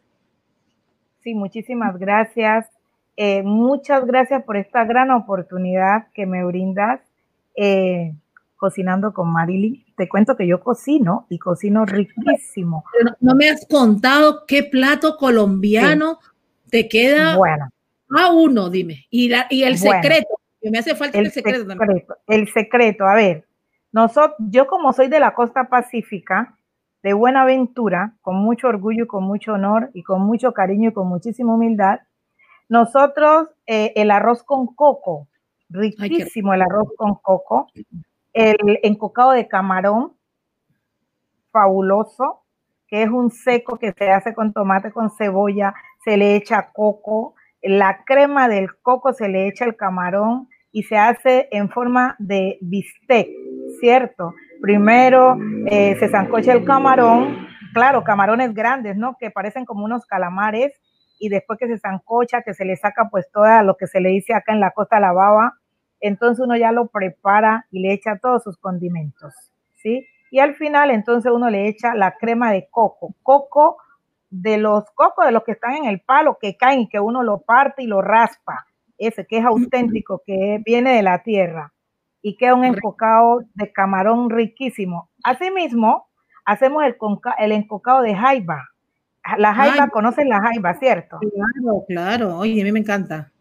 [1.23, 2.67] Sí, muchísimas gracias.
[3.17, 7.01] eh, muchas gracias por esta gran oportunidad que me brindas
[7.55, 8.13] eh,
[8.55, 9.84] cocinando con Marilyn.
[9.97, 12.86] Te cuento que yo cocino y cocino riquísimo.
[13.19, 16.19] no, me has contado qué plato colombiano
[16.69, 17.69] te queda bueno.
[18.17, 19.05] a uno, dime.
[19.10, 22.05] Y, y el secreto, que me hace falta el, secreto, también.
[22.27, 23.45] El secreto, a ver,
[23.91, 26.58] nosotros, yo como soy de la costa pacífica,
[27.03, 31.07] de Buenaventura, con mucho orgullo y con mucho honor y con mucho cariño y con
[31.07, 31.99] muchísima humildad,
[32.67, 35.27] nosotros eh, el arroz con coco,
[35.69, 37.67] riquísimo el arroz con coco,
[38.33, 40.13] el encocado de camarón,
[41.51, 42.43] fabuloso,
[42.88, 47.35] que es un seco que se hace con tomate, con cebolla, se le echa coco,
[47.62, 52.57] la crema del coco se le echa el camarón y se hace en forma de
[52.62, 53.27] bistec,
[53.79, 54.33] ¿cierto?
[54.62, 59.15] Primero eh, se zancocha el camarón, claro, camarones grandes, ¿no?
[59.17, 60.74] Que parecen como unos calamares.
[61.17, 64.10] Y después que se zancocha, que se le saca pues toda lo que se le
[64.10, 65.54] dice acá en la costa la baba,
[66.00, 69.34] entonces uno ya lo prepara y le echa todos sus condimentos,
[69.76, 70.06] ¿sí?
[70.32, 73.78] Y al final entonces uno le echa la crema de coco, coco
[74.30, 77.24] de los cocos, de los que están en el palo, que caen y que uno
[77.24, 78.65] lo parte y lo raspa,
[78.98, 81.74] ese que es auténtico, que viene de la tierra
[82.21, 85.10] y queda un encocado de camarón riquísimo.
[85.23, 86.08] Asimismo,
[86.45, 86.95] hacemos el,
[87.38, 88.69] el encocado de jaiba.
[89.38, 91.19] La jaiba, conocen la jaiba, ¿cierto?
[91.19, 92.38] Claro, claro.
[92.38, 93.32] Oye, a mí me encanta.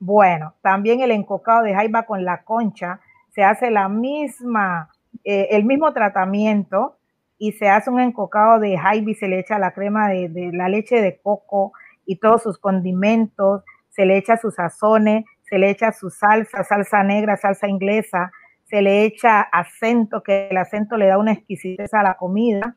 [0.00, 4.90] Bueno, también el encocado de jaiba con la concha se hace la misma,
[5.24, 6.96] eh, el mismo tratamiento
[7.38, 10.52] y se hace un encocado de jaiba y se le echa la crema de, de
[10.52, 11.72] la leche de coco
[12.04, 17.02] y todos sus condimentos, se le echa sus sazones, se le echa su salsa, salsa
[17.02, 18.30] negra, salsa inglesa,
[18.64, 22.76] se le echa acento, que el acento le da una exquisitez a la comida,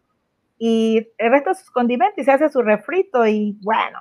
[0.57, 3.99] y el resto de sus condimentos, y se hace su refrito, y bueno,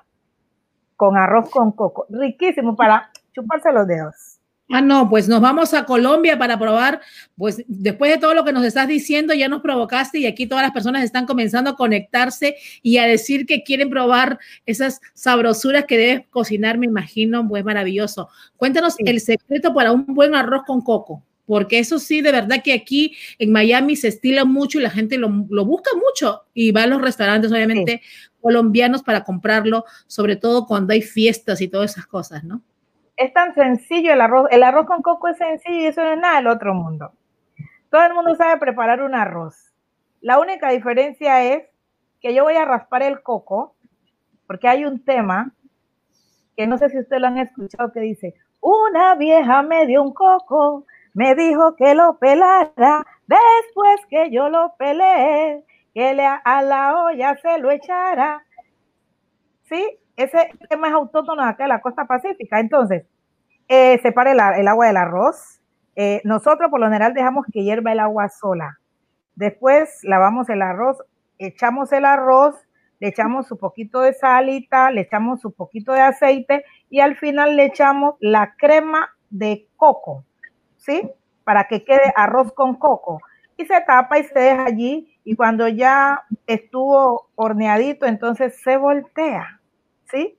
[0.96, 4.29] con arroz con coco, riquísimo para chuparse los dedos.
[4.72, 7.00] Ah, no, pues nos vamos a Colombia para probar,
[7.36, 10.62] pues después de todo lo que nos estás diciendo, ya nos provocaste y aquí todas
[10.62, 15.98] las personas están comenzando a conectarse y a decir que quieren probar esas sabrosuras que
[15.98, 18.28] debes cocinar, me imagino, pues maravilloso.
[18.56, 22.72] Cuéntanos el secreto para un buen arroz con coco, porque eso sí, de verdad que
[22.72, 26.86] aquí en Miami se estila mucho y la gente lo, busca mucho y va a
[26.86, 28.02] los restaurantes, obviamente,
[28.40, 32.62] colombianos para comprarlo, sobre todo cuando hay fiestas y todas esas cosas, ¿no?
[33.20, 34.48] Es tan sencillo el arroz.
[34.50, 37.12] El arroz con coco es sencillo y eso no es nada del otro mundo.
[37.90, 39.72] Todo el mundo sabe preparar un arroz.
[40.22, 41.64] La única diferencia es
[42.22, 43.74] que yo voy a raspar el coco,
[44.46, 45.52] porque hay un tema
[46.56, 50.14] que no sé si ustedes lo han escuchado que dice, una vieja me dio un
[50.14, 57.04] coco, me dijo que lo pelara, después que yo lo pelé, que le a la
[57.04, 58.44] olla se lo echara.
[59.64, 59.98] ¿Sí?
[60.22, 62.60] Ese tema es autóctono acá de la costa pacífica.
[62.60, 63.04] Entonces,
[63.68, 65.60] eh, separe el, agua del arroz.
[65.96, 68.78] Eh, nosotros por lo general dejamos que hierva el agua sola.
[69.34, 70.98] Después lavamos el arroz,
[71.38, 72.56] echamos el arroz,
[72.98, 77.56] le echamos su poquito de salita, le echamos su poquito de aceite y al final
[77.56, 80.24] le echamos la crema de coco,
[80.76, 81.10] ¿sí?
[81.44, 83.20] Para que quede arroz con coco.
[83.56, 89.59] Y se tapa y se deja allí y cuando ya estuvo horneadito, entonces se voltea.
[90.10, 90.36] ¿Sí?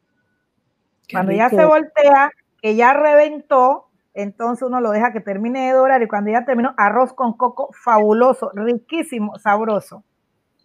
[1.12, 2.32] cuando ya se voltea,
[2.62, 6.74] que ya reventó, entonces uno lo deja que termine de dorar y cuando ya terminó,
[6.78, 10.04] arroz con coco fabuloso, riquísimo, sabroso,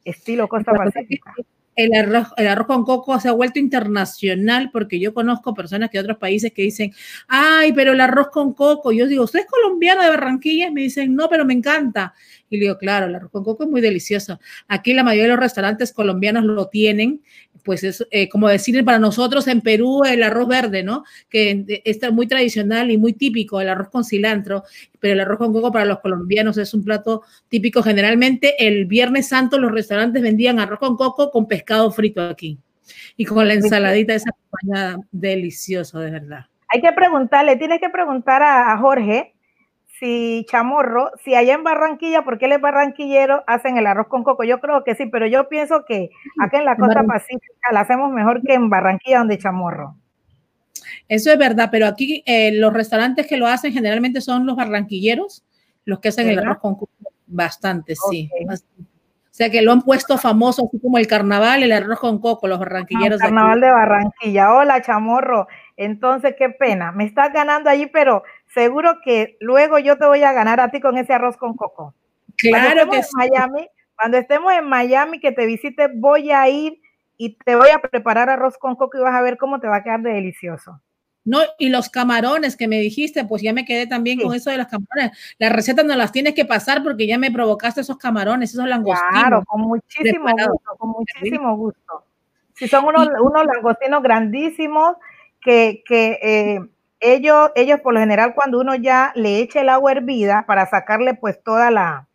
[0.05, 1.35] estilo Costa Pacífica
[1.77, 6.01] el arroz, el arroz con coco se ha vuelto internacional porque yo conozco personas de
[6.01, 6.93] otros países que dicen,
[7.29, 8.93] ay, pero el arroz con coco.
[8.93, 10.71] Yo digo, ¿usted es colombiano de Barranquilla?
[10.71, 12.15] Me dicen, no, pero me encanta.
[12.49, 14.39] Y le digo, claro, el arroz con coco es muy delicioso.
[14.69, 17.23] Aquí la mayoría de los restaurantes colombianos lo tienen.
[17.65, 21.03] Pues es eh, como decir para nosotros en Perú el arroz verde, ¿no?
[21.29, 24.63] Que es muy tradicional y muy típico, el arroz con cilantro
[25.07, 27.81] pero el arroz con coco para los colombianos es un plato típico.
[27.81, 32.59] Generalmente el Viernes Santo los restaurantes vendían arroz con coco con pescado frito aquí
[33.17, 36.47] y con la ensaladita esa acompañada, delicioso, de verdad.
[36.69, 39.36] Hay que preguntarle, tienes que preguntar a, Jorge
[39.99, 44.45] si Chamorro, si allá en Barranquilla, porque él es barranquillero, hacen el arroz con coco.
[44.45, 48.13] Yo creo que sí, pero yo pienso que acá en la costa pacífica la hacemos
[48.13, 49.97] mejor que en Barranquilla, donde Chamorro.
[51.09, 55.45] Eso es verdad, pero aquí eh, los restaurantes que lo hacen generalmente son los barranquilleros,
[55.85, 56.93] los que hacen el arroz con coco.
[57.27, 58.31] Bastante, sí.
[58.49, 62.49] O sea que lo han puesto famoso, así como el carnaval, el arroz con coco,
[62.49, 63.21] los barranquilleros.
[63.21, 64.55] El carnaval de, Barranquilla.
[64.55, 65.47] Hola, chamorro.
[65.77, 66.91] Entonces, qué pena.
[66.93, 68.23] Me estás ganando allí, pero
[68.57, 71.95] seguro que luego yo te voy a ganar a ti con ese arroz con coco.
[72.39, 73.11] Claro que sí.
[73.15, 76.81] Miami, cuando estemos en Miami, que te visite, voy a ir
[77.19, 79.77] y te voy a preparar arroz con coco y vas a ver cómo te va
[79.77, 80.81] a quedar de delicioso.
[81.27, 84.57] No, y los camarones que me dijiste, pues ya me quedé también con eso de
[84.57, 85.37] los camarones.
[85.39, 89.13] Las recetas no las tienes que pasar porque ya me provocaste esos camarones, esos langostinos.
[89.13, 92.05] Claro, con muchísimo gusto, con muchísimo gusto.
[92.55, 94.97] Si son unos, unos langostinos grandísimos
[95.43, 96.61] que, que eh,
[97.01, 101.15] ellos, ellos por lo general cuando uno ya le echa el agua hervida para sacarle
[101.15, 102.09] pues toda la,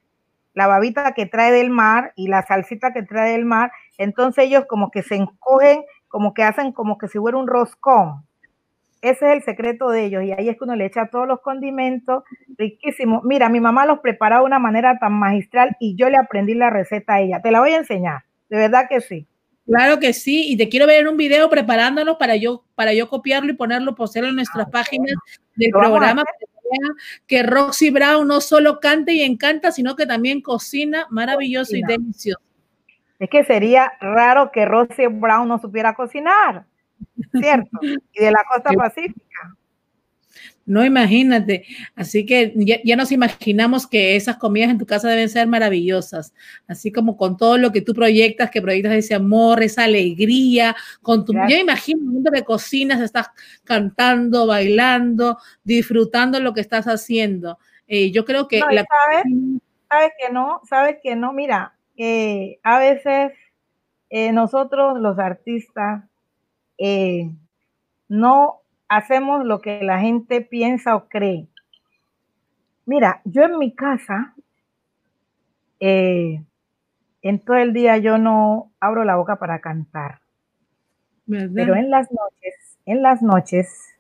[0.53, 4.65] la babita que trae del mar y la salsita que trae del mar, entonces ellos
[4.67, 8.25] como que se encogen, como que hacen como que si fuera un roscón
[9.01, 11.41] ese es el secreto de ellos y ahí es que uno le echa todos los
[11.41, 12.23] condimentos,
[12.57, 13.21] riquísimo.
[13.23, 16.69] Mira, mi mamá los preparaba de una manera tan magistral y yo le aprendí la
[16.69, 17.41] receta a ella.
[17.41, 19.27] Te la voy a enseñar, de verdad que sí.
[19.66, 23.07] Claro que sí, y te quiero ver en un video preparándonos para yo, para yo
[23.07, 25.16] copiarlo y ponerlo, postearlo en nuestras ah, páginas
[25.55, 26.24] del programa.
[27.28, 32.41] Que Roxy Brown no solo canta y encanta, sino que también cocina maravilloso y delicioso.
[33.20, 36.66] Es que sería raro que Roxy Brown no supiera cocinar.
[37.39, 37.80] ¿cierto?
[37.82, 39.55] Y de la costa pacífica.
[40.66, 41.66] No, imagínate.
[41.95, 46.34] Así que ya, nos imaginamos que esas comidas en tu casa deben ser maravillosas.
[46.68, 51.26] Así como con todo lo que tú proyectas, que proyectas ese amor, esa alegría, con
[51.26, 51.34] tu.
[51.34, 53.30] Yo imagino un mundo de cocinas, estás
[53.64, 57.57] cantando, bailando, disfrutando lo que estás haciendo.
[57.88, 58.59] Eh, yo creo que.
[58.59, 58.86] ¿sabes?
[59.89, 60.12] ¿sabes?
[60.18, 60.62] que no?
[60.70, 61.34] ¿Sabes que no?
[61.34, 63.34] Mira, eh, a veces
[64.09, 66.03] eh, nosotros los artistas
[68.07, 68.61] no
[68.91, 71.47] hacemos lo que la gente piensa o cree.
[72.85, 74.35] Mira, yo en mi casa,
[75.79, 76.43] eh,
[77.21, 80.19] en todo el día yo no abro la boca para cantar.
[81.25, 83.95] Pero en las noches, en las noches,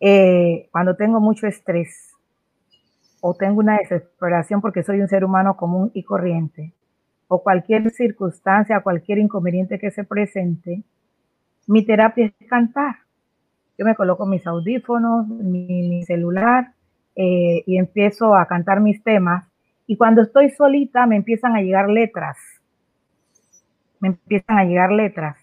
[0.00, 2.14] eh, cuando tengo mucho estrés
[3.20, 6.72] o tengo una desesperación porque soy un ser humano común y corriente,
[7.26, 10.82] o cualquier circunstancia, cualquier inconveniente que se presente,
[11.66, 13.07] mi terapia es cantar.
[13.78, 16.72] Yo me coloco mis audífonos, mi, celular
[17.14, 19.46] eh, y empiezo a cantar mis temas.
[19.86, 22.36] Y cuando estoy solita me empiezan a llegar letras.
[24.00, 25.36] Me empiezan a llegar letras.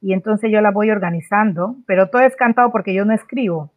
[0.00, 3.72] Y entonces yo las voy organizando, pero todo es cantado porque yo no escribo.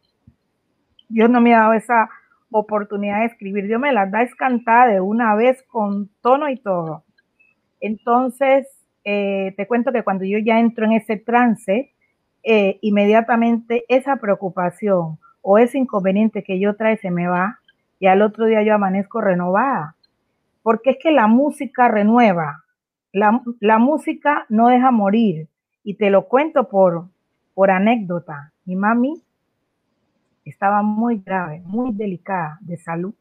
[1.08, 2.08] Dios no me ha dado esa
[2.50, 3.66] oportunidad de escribir.
[3.66, 7.04] Dios me las da escantada de una vez con tono y todo.
[7.80, 8.66] Entonces,
[9.04, 11.92] eh, te cuento que cuando yo ya entro en ese trance,
[12.48, 17.58] eh, inmediatamente esa preocupación o ese inconveniente que yo trae se me va
[17.98, 19.96] y al otro día yo amanezco renovada.
[20.62, 22.62] Porque es que la música renueva,
[23.12, 25.48] la, la música no deja morir.
[25.82, 27.08] Y te lo cuento por,
[27.52, 28.52] por anécdota.
[28.64, 29.20] Mi mami
[30.44, 33.14] estaba muy grave, muy delicada de salud.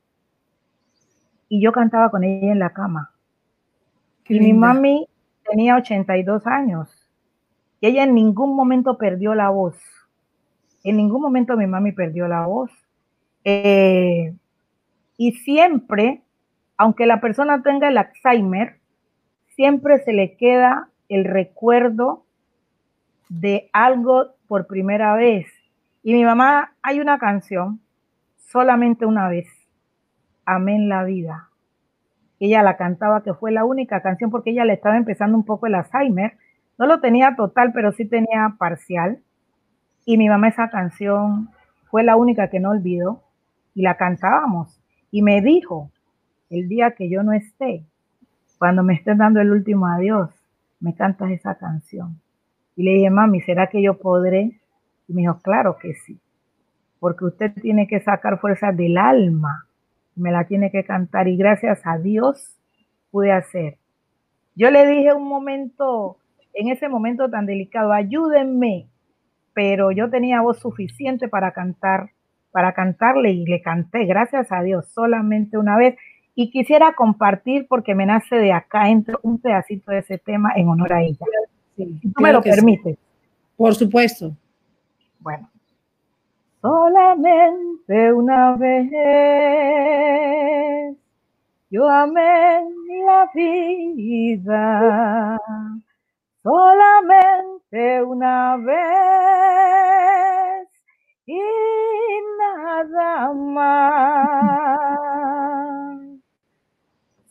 [1.49, 3.11] Y yo cantaba con ella en la cama.
[4.27, 5.07] y mi mami
[5.43, 6.94] tenía 82 años
[7.79, 9.75] y ella en ningún momento perdió la voz.
[10.83, 12.71] En ningún momento mi mami perdió la voz.
[13.43, 14.33] Eh,
[15.17, 16.21] y siempre,
[16.77, 18.79] aunque la persona tenga el Alzheimer,
[19.55, 22.25] siempre se le queda el recuerdo
[23.29, 25.47] de algo por primera vez.
[26.03, 27.79] Y mi mamá, hay una canción,
[28.37, 29.47] solamente una vez,
[30.47, 31.49] Amén la vida
[32.39, 35.67] ella la cantaba, que fue la única canción porque ella le estaba empezando un poco
[35.67, 36.37] el Alzheimer.
[36.77, 39.19] No lo tenía total, pero sí tenía parcial.
[40.05, 41.49] Y mi mamá esa canción
[41.89, 43.23] fue la única que no olvidó
[43.73, 44.79] y la cantábamos.
[45.11, 45.91] Y me dijo,
[46.49, 47.83] el día que yo no esté,
[48.57, 50.29] cuando me estén dando el último adiós,
[50.79, 52.19] me cantas esa canción.
[52.75, 54.59] Y le dije, mami, ¿será que yo podré?
[55.07, 56.19] Y me dijo, claro que sí,
[56.99, 59.65] porque usted tiene que sacar fuerzas del alma
[60.15, 62.55] me la tiene que cantar y gracias a Dios
[63.11, 63.77] pude hacer.
[64.55, 66.17] Yo le dije un momento,
[66.55, 68.87] en ese momento tan delicado, ayúdenme,
[69.53, 72.11] pero yo tenía voz suficiente para cantar,
[72.51, 75.95] para cantarle y le canté, gracias a Dios, solamente una vez.
[76.33, 80.67] Y quisiera compartir, porque me nace de acá, entro un pedacito de ese tema en
[80.67, 81.25] honor a ella.
[81.77, 82.97] si tú me lo permites.
[83.55, 84.35] Por supuesto.
[85.19, 85.49] Bueno
[86.65, 88.89] solamente una vez.
[91.69, 92.63] Yo amé
[93.05, 95.39] la vida
[96.45, 98.77] solamente una vez
[101.25, 101.41] y
[102.37, 104.79] nada más.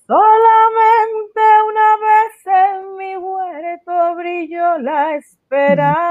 [0.07, 1.41] Solamente
[1.71, 6.05] una vez en mi huerto brilló la esperanza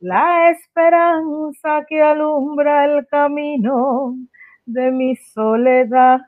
[0.00, 4.14] la esperanza que alumbra el camino
[4.66, 6.20] de mi soledad.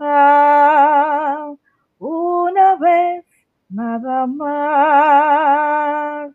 [1.98, 3.25] Una vez
[3.68, 6.32] nada más.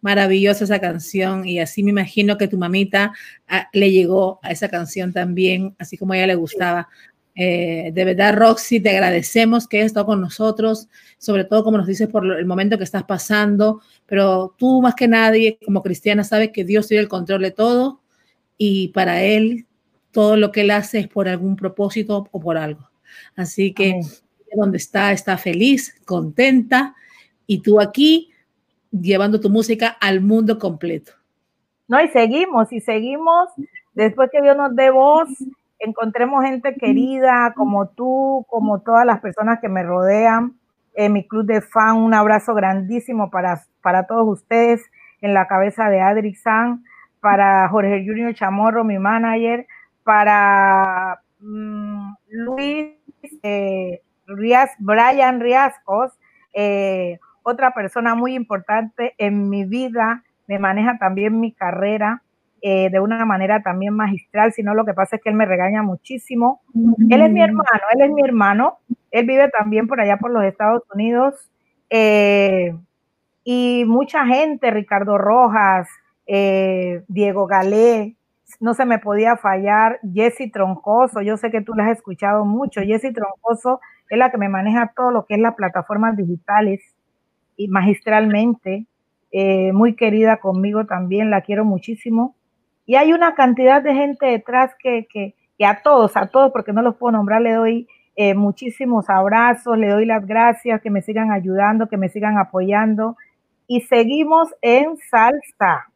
[0.01, 3.13] Maravillosa esa canción y así me imagino que tu mamita
[3.47, 6.89] ah, le llegó a esa canción también, así como a ella le gustaba.
[7.35, 11.87] Eh, de verdad, Roxy, te agradecemos que hayas estado con nosotros, sobre todo como nos
[11.87, 16.51] dices por el momento que estás pasando, pero tú más que nadie, como cristiana, sabes
[16.51, 18.01] que Dios tiene el control de todo
[18.57, 19.65] y para Él
[20.11, 22.89] todo lo que Él hace es por algún propósito o por algo.
[23.35, 24.01] Así que
[24.53, 26.95] donde está, está feliz, contenta
[27.47, 28.31] y tú aquí
[28.91, 31.13] llevando tu música al mundo completo.
[31.87, 33.49] No, y seguimos, y seguimos,
[33.93, 35.29] después que Dios nos dé voz,
[35.81, 40.57] encontremos gente querida como tú, como todas las personas que me rodean.
[40.93, 44.81] En mi club de fan, un abrazo grandísimo para, para todos ustedes
[45.21, 46.83] en la cabeza de Adri San,
[47.19, 49.67] para Jorge Junior Chamorro, mi manager,
[50.03, 52.95] para mm, Luis
[53.43, 56.11] eh, Brian Riascos,
[56.53, 62.23] eh, otra persona muy importante en mi vida, me maneja también mi carrera,
[62.63, 65.81] eh, de una manera también magistral, sino lo que pasa es que él me regaña
[65.81, 66.61] muchísimo.
[67.09, 68.77] Él es mi hermano, él es mi hermano,
[69.09, 71.49] él vive también por allá por los Estados Unidos.
[71.89, 72.75] Eh,
[73.43, 75.87] y mucha gente, Ricardo Rojas,
[76.27, 78.15] eh, Diego Galé,
[78.59, 82.81] no se me podía fallar, Jesse Troncoso, yo sé que tú la has escuchado mucho,
[82.81, 86.79] Jesse Troncoso es la que me maneja todo lo que es las plataformas digitales
[87.57, 88.85] y magistralmente,
[89.73, 92.35] muy querida conmigo también, la quiero muchísimo.
[92.85, 96.81] Y hay una cantidad de gente detrás que, que, a todos, a todos, porque no
[96.81, 101.31] los puedo nombrar, le doy eh, muchísimos abrazos, le doy las gracias, que me sigan
[101.31, 103.15] ayudando, que me sigan apoyando.
[103.67, 105.91] Y seguimos en salsa.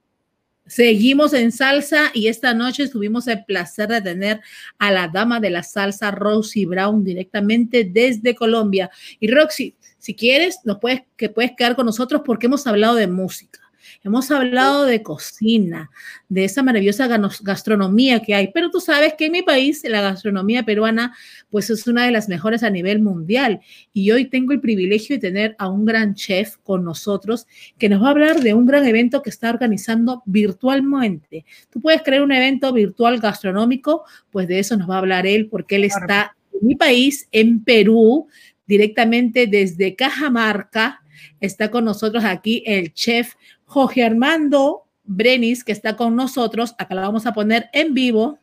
[0.67, 4.41] Seguimos en salsa y esta noche tuvimos el placer de tener
[4.79, 8.89] a la dama de la salsa, Roxy Brown, directamente desde Colombia.
[9.19, 13.07] Y Roxy, si quieres, nos puedes, que puedes quedar con nosotros porque hemos hablado de
[13.07, 13.59] música.
[14.05, 15.89] Hemos hablado de cocina,
[16.29, 17.07] de esa maravillosa
[17.41, 21.15] gastronomía que hay, pero tú sabes que en mi país la gastronomía peruana
[21.49, 23.61] pues es una de las mejores a nivel mundial
[23.93, 27.47] y hoy tengo el privilegio de tener a un gran chef con nosotros
[27.79, 31.43] que nos va a hablar de un gran evento que está organizando virtualmente.
[31.71, 35.47] Tú puedes crear un evento virtual gastronómico, pues de eso nos va a hablar él
[35.49, 38.27] porque él está en mi país, en Perú,
[38.67, 41.01] directamente desde Cajamarca.
[41.39, 43.33] Está con nosotros aquí el chef
[43.65, 46.75] Jorge Armando Brenis, que está con nosotros.
[46.77, 48.39] Acá la vamos a poner en vivo.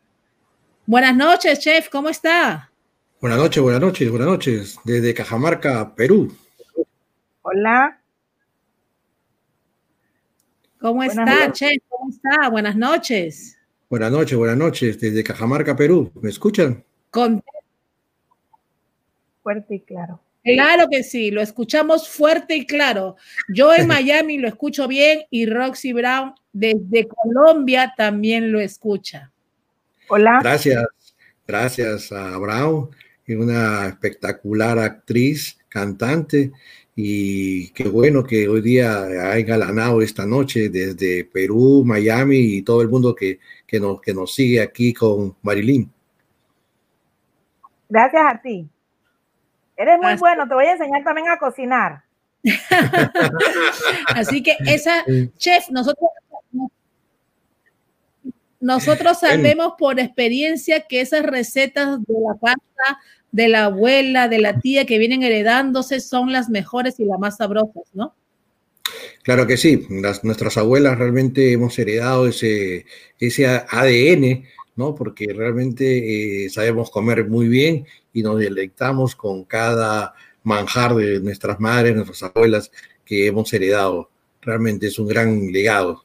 [0.85, 2.71] Buenas noches, chef, ¿cómo está?
[3.21, 4.79] Buenas noches, buenas noches, buenas noches.
[4.83, 6.35] Desde Cajamarca, Perú.
[7.41, 7.99] Hola.
[10.79, 11.81] ¿Cómo está, chef?
[11.87, 12.49] ¿Cómo está?
[12.49, 13.57] Buenas noches.
[13.89, 14.99] Buenas noches, buenas noches.
[14.99, 16.11] Desde Cajamarca, Perú.
[16.21, 16.83] ¿Me escuchan?
[17.11, 17.41] Con...
[19.41, 20.19] Fuerte y claro.
[20.43, 23.15] Claro que sí, lo escuchamos fuerte y claro.
[23.47, 29.31] Yo en Miami lo escucho bien y Roxy Brown desde Colombia también lo escucha.
[30.09, 30.39] Hola.
[30.41, 30.85] Gracias,
[31.47, 32.89] gracias a Brown,
[33.29, 36.51] una espectacular actriz, cantante,
[36.95, 42.81] y qué bueno que hoy día ha engalanado esta noche desde Perú, Miami y todo
[42.81, 45.89] el mundo que, que, nos, que nos sigue aquí con Marilyn.
[47.89, 48.69] Gracias a ti.
[49.75, 52.03] Eres muy bueno, te voy a enseñar también a cocinar.
[54.15, 55.03] Así que esa,
[55.37, 56.09] chef, nosotros,
[58.59, 62.99] nosotros sabemos por experiencia que esas recetas de la pasta
[63.33, 67.37] de la abuela, de la tía que vienen heredándose son las mejores y las más
[67.37, 68.15] sabrosas, ¿no?
[69.23, 72.85] Claro que sí, nuestras abuelas realmente hemos heredado ese,
[73.19, 74.45] ese ADN
[74.75, 74.95] ¿no?
[74.95, 80.13] Porque realmente eh, sabemos comer muy bien y nos deleitamos con cada
[80.43, 82.71] manjar de nuestras madres, nuestras abuelas
[83.05, 84.09] que hemos heredado.
[84.41, 86.03] Realmente es un gran legado.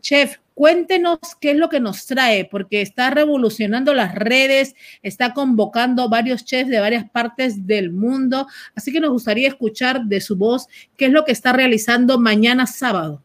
[0.00, 6.08] Chef, cuéntenos qué es lo que nos trae, porque está revolucionando las redes, está convocando
[6.08, 10.66] varios chefs de varias partes del mundo, así que nos gustaría escuchar de su voz
[10.96, 13.22] qué es lo que está realizando mañana sábado.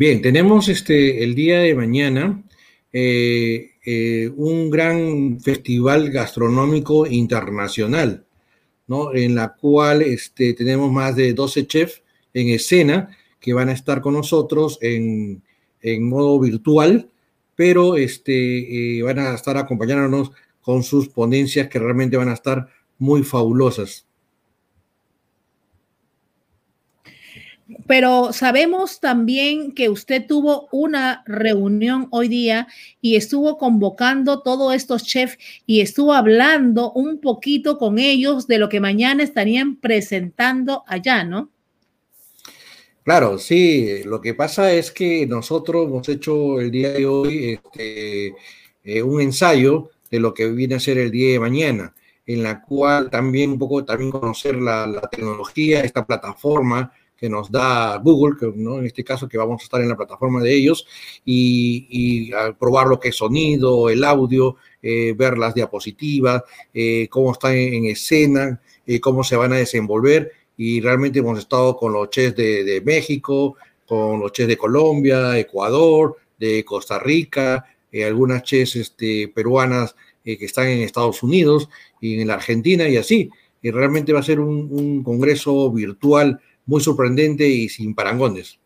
[0.00, 2.42] Bien, tenemos este, el día de mañana
[2.90, 8.24] eh, eh, un gran festival gastronómico internacional,
[8.86, 9.14] ¿no?
[9.14, 14.00] En la cual este, tenemos más de 12 chefs en escena que van a estar
[14.00, 15.42] con nosotros en,
[16.08, 17.10] modo virtual,
[17.54, 20.32] pero este, eh, van a estar acompañándonos
[20.62, 24.06] con sus ponencias que realmente van a estar muy fabulosas.
[27.90, 32.68] Pero sabemos también que usted tuvo una reunión hoy día
[33.00, 35.36] y estuvo convocando todos estos chefs
[35.66, 41.50] y estuvo hablando un poquito con ellos de lo que mañana estarían presentando allá, ¿no?
[43.02, 44.04] Claro, sí.
[44.04, 48.36] Lo que pasa es que nosotros hemos hecho el día de hoy este,
[48.84, 51.92] eh, un ensayo de lo que viene a ser el día de mañana,
[52.24, 57.50] en la cual también un poco también conocer la, la tecnología, esta plataforma que nos
[57.50, 58.78] da Google, que, ¿no?
[58.78, 60.86] en este caso que vamos a estar en la plataforma de ellos,
[61.24, 66.42] y, probar lo que es sonido, el audio, eh, ver las diapositivas,
[66.72, 70.32] eh, cómo están en, escena, eh, cómo se van a desenvolver.
[70.56, 73.56] Y realmente hemos estado con los chefs de, México,
[73.86, 80.44] con los chefs de Colombia, Ecuador, de Costa Rica, eh, algunas chefs este, peruanas que
[80.44, 81.68] están en Estados Unidos
[82.00, 83.30] y en la Argentina y así.
[83.62, 88.58] Y realmente va a ser un congreso virtual muy sorprendente y sin parangones.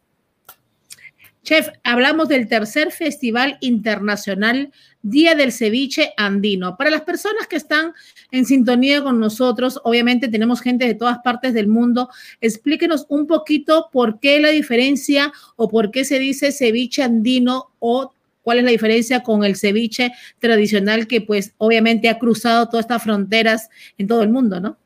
[1.45, 4.72] Chef, hablamos del tercer Festival Internacional
[5.03, 6.78] Día del Ceviche Andino.
[6.78, 7.92] Para las personas que están
[8.30, 12.09] en sintonía con nosotros, obviamente tenemos gente de todas partes del mundo.
[12.40, 18.14] Explíquenos un poquito por qué la diferencia o por qué se dice ceviche andino o
[18.40, 23.03] cuál es la diferencia con el ceviche tradicional que pues obviamente ha cruzado todas estas
[23.03, 23.68] fronteras
[23.99, 24.78] en todo el mundo, ¿no?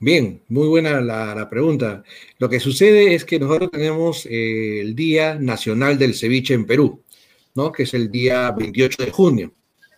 [0.00, 2.04] Bien, muy buena la, pregunta.
[2.38, 7.02] Lo que sucede es que nosotros tenemos eh, el Día Nacional del Ceviche en Perú,
[7.56, 7.72] ¿no?
[7.72, 9.54] que es el día 28 de junio,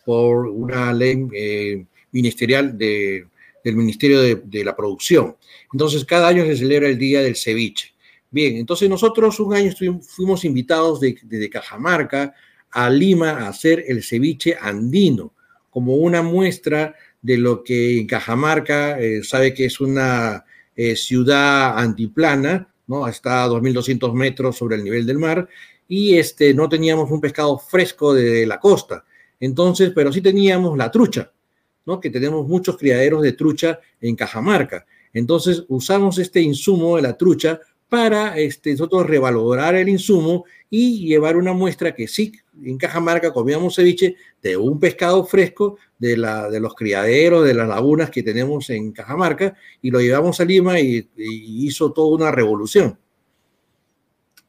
[0.07, 3.27] por una ley eh, ministerial de,
[3.63, 5.37] del Ministerio de, de, la Producción.
[5.71, 7.93] Entonces, cada año se celebra el Día del Ceviche.
[8.31, 9.73] Bien, entonces nosotros un año
[10.03, 12.33] fuimos invitados desde de Cajamarca
[12.71, 15.35] a Lima a hacer el ceviche andino,
[15.69, 20.45] como una muestra de lo que en Cajamarca eh, sabe que es una
[20.75, 23.07] eh, ciudad antiplana, ¿no?
[23.07, 25.49] Está a 2.200 metros sobre el nivel del mar
[25.87, 29.05] y este, no teníamos un pescado fresco de la costa.
[29.39, 31.33] Entonces, pero sí teníamos la trucha,
[31.87, 32.01] ¿no?
[32.01, 34.87] Que tenemos muchos criaderos de trucha en Cajamarca.
[35.13, 37.61] Entonces, usamos este insumo de la trucha
[37.91, 42.33] para este, nosotros revalorar el insumo y llevar una muestra que sí,
[42.65, 47.69] en Cajamarca comíamos ceviche de un pescado fresco de, la, de los criaderos, de las
[47.69, 52.31] lagunas que tenemos en Cajamarca, y lo llevamos a Lima y, y hizo toda una
[52.31, 52.97] revolución.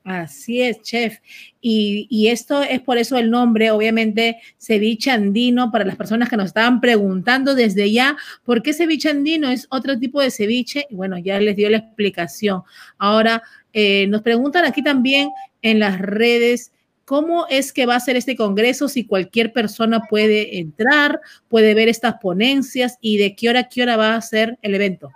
[0.03, 1.19] Así es, chef.
[1.61, 6.47] Y, esto es por eso el nombre, obviamente, ceviche andino, para las personas que nos
[6.47, 10.87] estaban preguntando desde ya, ¿por qué ceviche andino es otro tipo de ceviche?
[10.89, 12.63] Bueno, ya les dio la explicación.
[12.97, 13.43] Ahora,
[13.73, 15.29] eh, nos preguntan aquí también
[15.61, 16.71] en las redes,
[17.05, 18.89] ¿cómo es que va a ser este congreso?
[18.89, 23.83] Si cualquier persona puede entrar, puede ver estas ponencias y de qué hora a qué
[23.83, 25.11] hora va a ser el evento.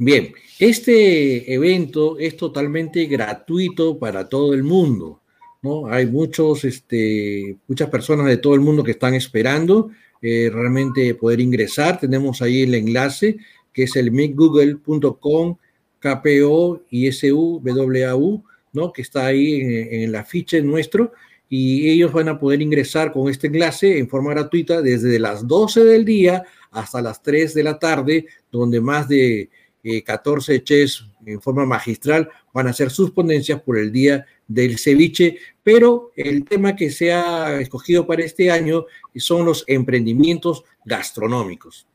[0.00, 5.20] Bien, este evento es totalmente gratuito para todo el mundo,
[5.60, 5.88] ¿no?
[5.88, 9.90] Hay muchos, este, muchas personas de todo el mundo que están esperando
[10.22, 11.98] eh, realmente poder ingresar.
[11.98, 13.38] Tenemos ahí el enlace
[13.72, 15.56] que es el meetgoogle.com
[15.98, 18.92] KPO y SUWAU, ¿no?
[18.92, 21.12] Que está ahí en, en la ficha nuestro
[21.48, 25.82] y ellos van a poder ingresar con este enlace en forma gratuita desde las 12
[25.84, 29.50] del día hasta las 3 de la tarde, donde más de
[29.82, 34.78] eh, 14 chefs en forma magistral van a hacer sus ponencias por el día del
[34.78, 41.86] ceviche, pero el tema que se ha escogido para este año son los emprendimientos gastronómicos.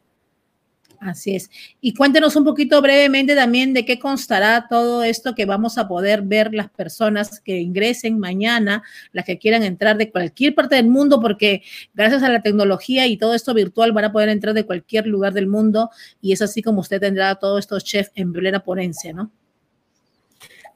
[1.05, 1.49] Así es.
[1.81, 6.21] Y cuéntenos un poquito brevemente también de qué constará todo esto que vamos a poder
[6.21, 11.19] ver las personas que ingresen mañana, las que quieran entrar de cualquier parte del mundo,
[11.19, 11.61] porque
[11.93, 15.33] gracias a la tecnología y todo esto virtual van a poder entrar de cualquier lugar
[15.33, 15.89] del mundo
[16.21, 19.29] y es así como usted tendrá todos estos chefs en plena ponencia, ¿no?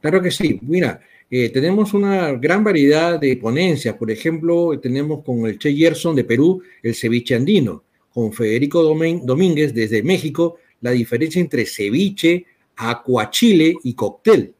[0.01, 0.59] Claro que sí.
[0.61, 0.99] Mira,
[1.31, 3.95] eh, tenemos una gran variedad de ponencias.
[3.95, 7.86] Por ejemplo, tenemos con el Che Gerson de Perú el ceviche andino
[8.17, 14.55] con Federico Domínguez desde México la diferencia entre ceviche, acuachile y cóctel.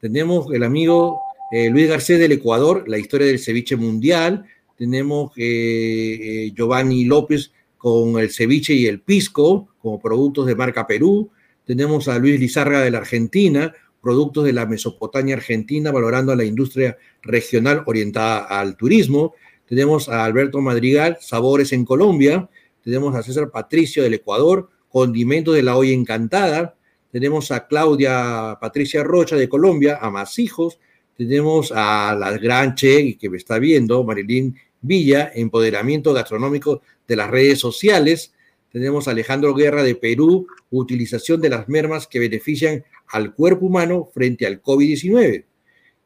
[0.00, 1.20] Tenemos el amigo
[1.52, 4.44] eh, Luis Garcés del Ecuador, la historia del ceviche mundial.
[4.76, 10.88] Tenemos eh, eh, Giovanni López con el ceviche y el pisco como productos de marca
[10.88, 11.30] Perú.
[11.64, 13.72] Tenemos a Luis Lizarga de la Argentina,
[14.02, 19.34] productos de la Mesopotamia argentina, valorando a la industria regional orientada al turismo.
[19.68, 22.48] Tenemos a Alberto Madrigal, Sabores en Colombia
[22.82, 26.76] tenemos a César Patricio del Ecuador, Condimentos de la Olla Encantada,
[27.12, 30.78] tenemos a Claudia Patricia Rocha de Colombia, Amasijos,
[31.16, 37.30] tenemos a la gran Che que me está viendo, Marilyn Villa, empoderamiento gastronómico de las
[37.30, 38.32] redes sociales.
[38.72, 44.08] Tenemos a Alejandro Guerra de Perú, utilización de las mermas que benefician al cuerpo humano
[44.14, 45.44] frente al COVID-19.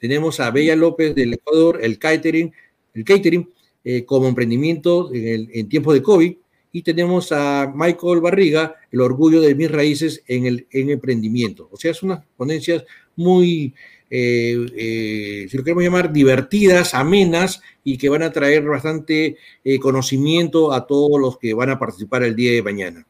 [0.01, 2.53] Tenemos a Bella López del Ecuador, el catering,
[2.95, 3.49] el catering
[3.85, 6.37] eh, como emprendimiento en, en tiempos de COVID.
[6.75, 11.69] Y tenemos a Michael Barriga, el orgullo de mis raíces en el en emprendimiento.
[11.71, 13.73] O sea, es unas ponencias muy,
[14.11, 19.79] eh, eh, si lo queremos llamar, divertidas, amenas y que van a traer bastante eh,
[19.79, 23.07] conocimiento a todos los que van a participar el día de mañana.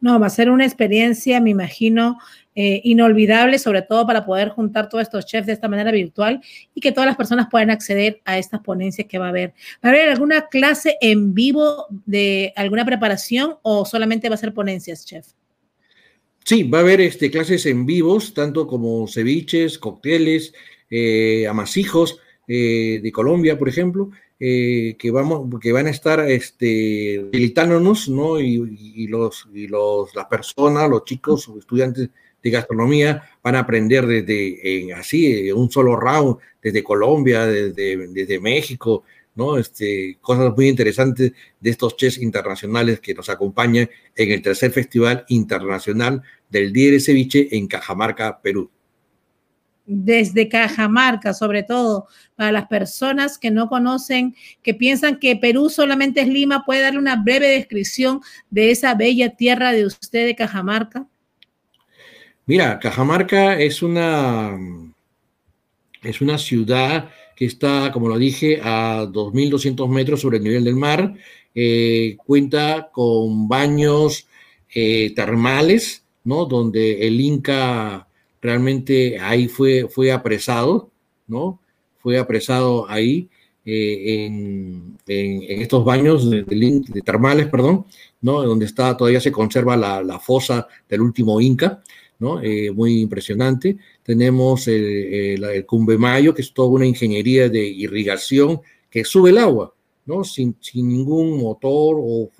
[0.00, 2.18] No, va a ser una experiencia, me imagino,
[2.54, 6.40] eh, inolvidable, sobre todo para poder juntar todos estos chefs de esta manera virtual
[6.74, 9.54] y que todas las personas puedan acceder a estas ponencias que va a haber.
[9.84, 14.54] ¿Va a haber alguna clase en vivo de alguna preparación o solamente va a ser
[14.54, 15.26] ponencias, chef?
[16.44, 20.52] Sí, va a haber este, clases en vivos, tanto como ceviches, cócteles,
[20.90, 27.24] eh, amasijos eh, de Colombia, por ejemplo, eh, que, vamos, que van a estar este,
[27.32, 28.38] militándonos, ¿no?
[28.38, 28.62] Y,
[28.94, 32.10] y, los, y los, las personas, los chicos, estudiantes
[32.44, 39.02] de gastronomía van a aprender desde así, un solo round, desde Colombia, desde, desde México,
[39.34, 39.56] ¿no?
[39.56, 45.24] Este, cosas muy interesantes de estos chefs internacionales que nos acompañan en el tercer Festival
[45.28, 48.70] Internacional del Día Ceviche en Cajamarca, Perú
[49.86, 56.22] desde Cajamarca, sobre todo para las personas que no conocen, que piensan que Perú solamente
[56.22, 61.06] es Lima, ¿puede darle una breve descripción de esa bella tierra de usted de Cajamarca?
[62.46, 64.58] Mira, Cajamarca es una,
[66.02, 70.76] es una ciudad que está, como lo dije, a 2.200 metros sobre el nivel del
[70.76, 71.14] mar,
[71.54, 74.26] eh, cuenta con baños
[74.74, 76.44] eh, termales, ¿no?
[76.44, 78.06] Donde el Inca
[78.42, 80.90] realmente ahí fue, fue apresado,
[81.26, 81.60] ¿no?
[82.00, 83.30] Fue apresado ahí
[83.64, 87.86] eh, en, en, estos baños de, de, de, termales, perdón,
[88.20, 88.42] ¿no?
[88.42, 91.82] Donde está, todavía se conserva la, la fosa del último Inca,
[92.18, 92.40] ¿no?
[92.42, 93.76] Eh, muy impresionante.
[94.02, 98.60] Tenemos el, el, el Cumbemayo, que es toda una ingeniería de irrigación
[98.94, 99.74] que sube el agua,
[100.06, 100.22] ¿no?
[100.22, 102.30] Sin, sin ningún motor o,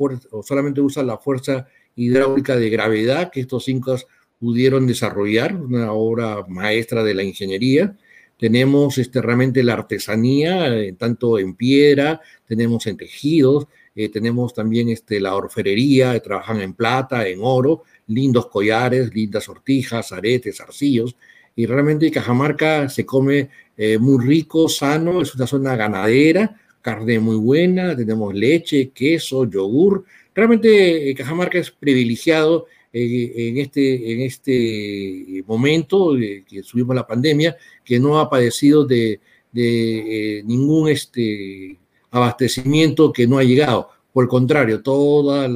[0.44, 1.66] solamente usa la fuerza
[1.96, 4.06] hidráulica de gravedad que estos incas
[4.38, 7.96] pudieron desarrollar, una obra maestra de la ingeniería.
[8.38, 13.66] Tenemos este, realmente la artesanía, eh, tanto en piedra, tenemos en tejidos,
[13.96, 20.12] eh, tenemos también este, la orfebrería, trabajan en plata, en oro, lindos collares, lindas sortijas,
[20.12, 21.16] aretes, arcillos.
[21.56, 27.36] Y realmente Cajamarca se come eh, muy rico, sano, es una zona ganadera, carne muy
[27.36, 30.04] buena, tenemos leche, queso, yogur.
[30.34, 37.98] Realmente eh, Cajamarca es privilegiado en este, en este momento que subimos la pandemia, que
[37.98, 39.18] no ha padecido de,
[39.50, 41.78] de eh, ningún este,
[42.10, 43.88] abastecimiento que no ha llegado.
[44.12, 45.48] Por el contrario, todos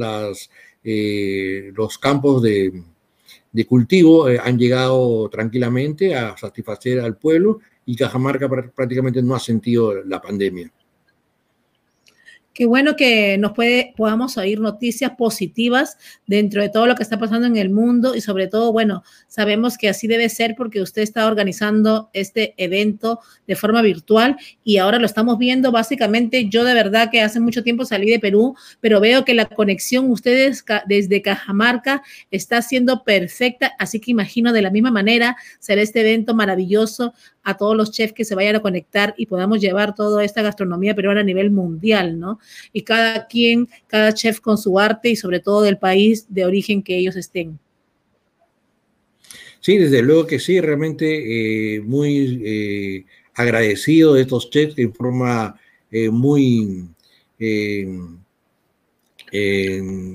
[0.91, 2.83] eh, los campos de,
[3.67, 10.03] cultivo eh, han llegado tranquilamente a satisfacer al pueblo y Cajamarca prácticamente no ha sentido
[10.03, 10.71] la pandemia.
[12.59, 15.97] Qué bueno que nos puede, podamos oír noticias positivas
[16.27, 19.77] dentro de todo lo que está pasando en el mundo y sobre todo, bueno, sabemos
[19.77, 24.99] que así debe ser porque usted está organizando este evento de forma virtual y ahora
[24.99, 25.71] lo estamos viendo.
[25.71, 29.45] Básicamente, yo de verdad que hace mucho tiempo salí de Perú, pero veo que la
[29.45, 35.81] conexión ustedes desde Cajamarca está siendo perfecta, así que imagino de la misma manera será
[35.81, 39.95] este evento maravilloso a todos los chefs que se vayan a conectar y podamos llevar
[39.95, 42.37] toda esta gastronomía peruana a nivel mundial, ¿no?
[42.73, 46.83] Y cada quien, cada chef con su arte y sobre todo del país de origen
[46.83, 47.59] que ellos estén.
[49.59, 55.59] Sí, desde luego que sí, realmente eh, muy eh, agradecido de estos chefs en forma
[55.91, 56.87] eh, muy...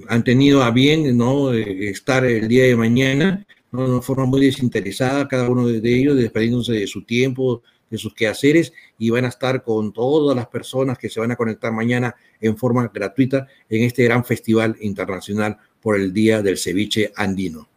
[0.08, 1.52] han tenido a bien ¿no?
[1.52, 3.46] estar el día de mañana
[3.82, 8.14] de una forma muy desinteresada, cada uno de ellos despediéndose de su tiempo, de sus
[8.14, 12.14] quehaceres y van a estar con todas las personas que se van a conectar mañana
[12.40, 17.68] en forma gratuita en este gran festival internacional por el Día del Ceviche Andino.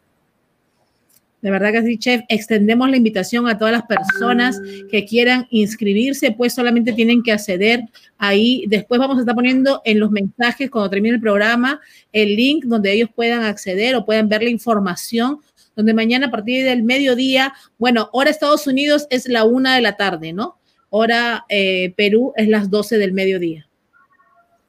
[1.42, 2.22] De verdad que sí, chef.
[2.30, 4.60] Extendemos la invitación a todas las personas
[4.90, 7.84] que quieran inscribirse, pues solamente tienen que acceder
[8.18, 8.66] ahí.
[8.68, 11.80] Después vamos a estar poniendo en los mensajes cuando termine el programa
[12.12, 15.40] el link donde ellos puedan acceder o puedan ver la información
[15.76, 19.96] donde mañana a partir del mediodía, bueno, hora Estados Unidos es la una de la
[19.96, 20.57] tarde, ¿no?
[20.90, 23.68] Hora eh, Perú es las 12 del mediodía.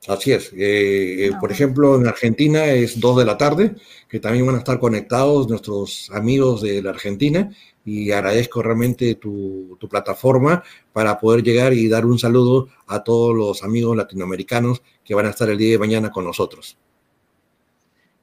[0.06, 0.52] Así es.
[0.54, 3.74] Eh, eh, por ejemplo, en Argentina es 2 de la tarde,
[4.08, 7.50] que también van a estar conectados nuestros amigos de la Argentina
[7.84, 10.62] y agradezco realmente tu, tu, plataforma
[10.92, 15.30] para poder llegar y dar un saludo a todos los amigos latinoamericanos que van a
[15.30, 16.78] estar el día de mañana con nosotros.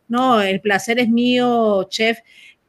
[0.07, 2.19] No, el placer es mío, chef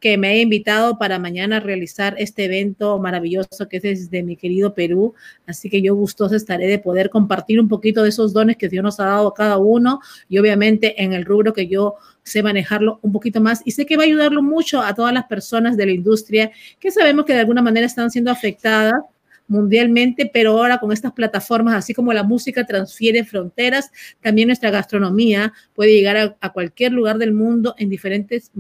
[0.01, 4.74] que me he invitado para mañana realizar este evento maravilloso que es desde mi querido
[4.74, 5.14] Perú.
[5.47, 8.82] Así que yo gustoso estaré de poder compartir un poquito de esos dones que Dios
[8.82, 12.99] nos ha dado a cada uno y obviamente en el rubro que yo sé manejarlo
[13.03, 15.86] un poquito más y sé que va a ayudarlo mucho a todas las personas de
[15.86, 19.01] la industria que sabemos que de alguna manera están siendo afectadas
[19.49, 23.90] mundialmente, pero ahora con estas plataformas, así como la música transfiere fronteras,
[24.20, 28.51] también nuestra gastronomía puede llegar a, cualquier lugar del mundo en diferentes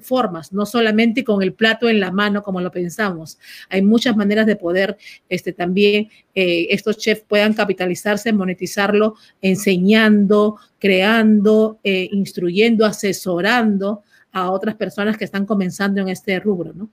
[0.00, 3.38] formas, no solamente con el plato en la mano como lo pensamos.
[3.68, 4.96] Hay muchas maneras de poder
[5.28, 14.74] este, también eh, estos chefs puedan capitalizarse, monetizarlo, enseñando, creando, eh, instruyendo, asesorando a otras
[14.76, 16.88] personas que están comenzando en este rubro, ¿no?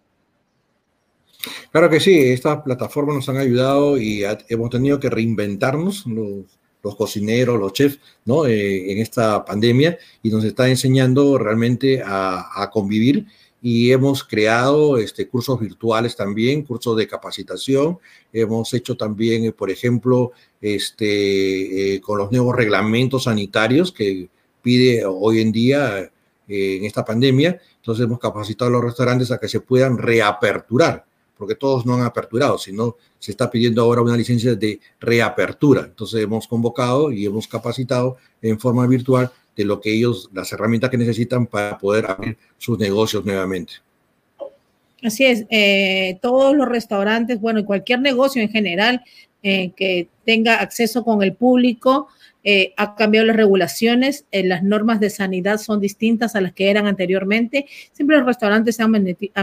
[1.71, 7.59] Claro que sí, estas plataformas nos han ayudado y hemos tenido que reinventarnos, los, cocineros,
[7.59, 8.45] los chefs, ¿no?
[8.45, 13.25] Eh, en esta pandemia y nos está enseñando realmente a, convivir
[13.61, 17.99] y hemos creado este, cursos virtuales también, cursos de capacitación.
[18.33, 20.31] Hemos hecho también, por ejemplo,
[20.61, 24.29] este, eh, con los nuevos reglamentos sanitarios que
[24.61, 27.61] pide hoy en día eh, en esta pandemia.
[27.77, 31.08] Entonces hemos capacitado a los restaurantes a que se puedan reaperturar
[31.39, 35.85] porque todos no han aperturado, sino se está pidiendo ahora una licencia de reapertura.
[35.85, 40.89] Entonces hemos convocado y hemos capacitado en forma virtual de lo que ellos, las herramientas
[40.89, 43.75] que necesitan para poder abrir sus negocios nuevamente.
[45.01, 49.01] Así es, eh, todos los restaurantes, bueno, y cualquier negocio en general
[49.41, 52.09] eh, que tenga acceso con el público,
[52.43, 56.69] eh, ha cambiado las regulaciones, eh, las normas de sanidad son distintas a las que
[56.69, 57.65] eran anteriormente.
[57.91, 58.91] Siempre los restaurantes han,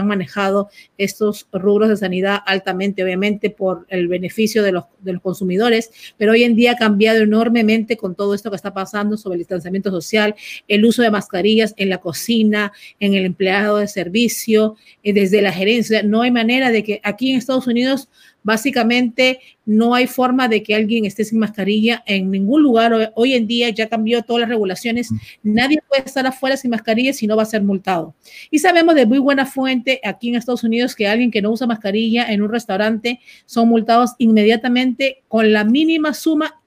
[0.07, 5.91] manejado estos rubros de sanidad altamente, obviamente, por el beneficio de los, de los consumidores,
[6.17, 9.39] pero hoy en día ha cambiado enormemente con todo esto que está pasando sobre el
[9.39, 10.35] distanciamiento social,
[10.67, 15.51] el uso de mascarillas en la cocina, en el empleado de servicio, eh, desde la
[15.51, 16.01] gerencia.
[16.03, 18.09] No hay manera de que aquí en Estados Unidos
[18.43, 23.11] Básicamente, no hay forma de que alguien esté sin mascarilla en ningún lugar.
[23.15, 25.09] Hoy en día ya cambió todas las regulaciones.
[25.43, 28.15] Nadie puede estar afuera sin mascarilla si no va a ser multado.
[28.49, 31.67] Y sabemos de muy buena fuente aquí en Estados Unidos que alguien que no usa
[31.67, 36.61] mascarilla en un restaurante son multados inmediatamente con la mínima suma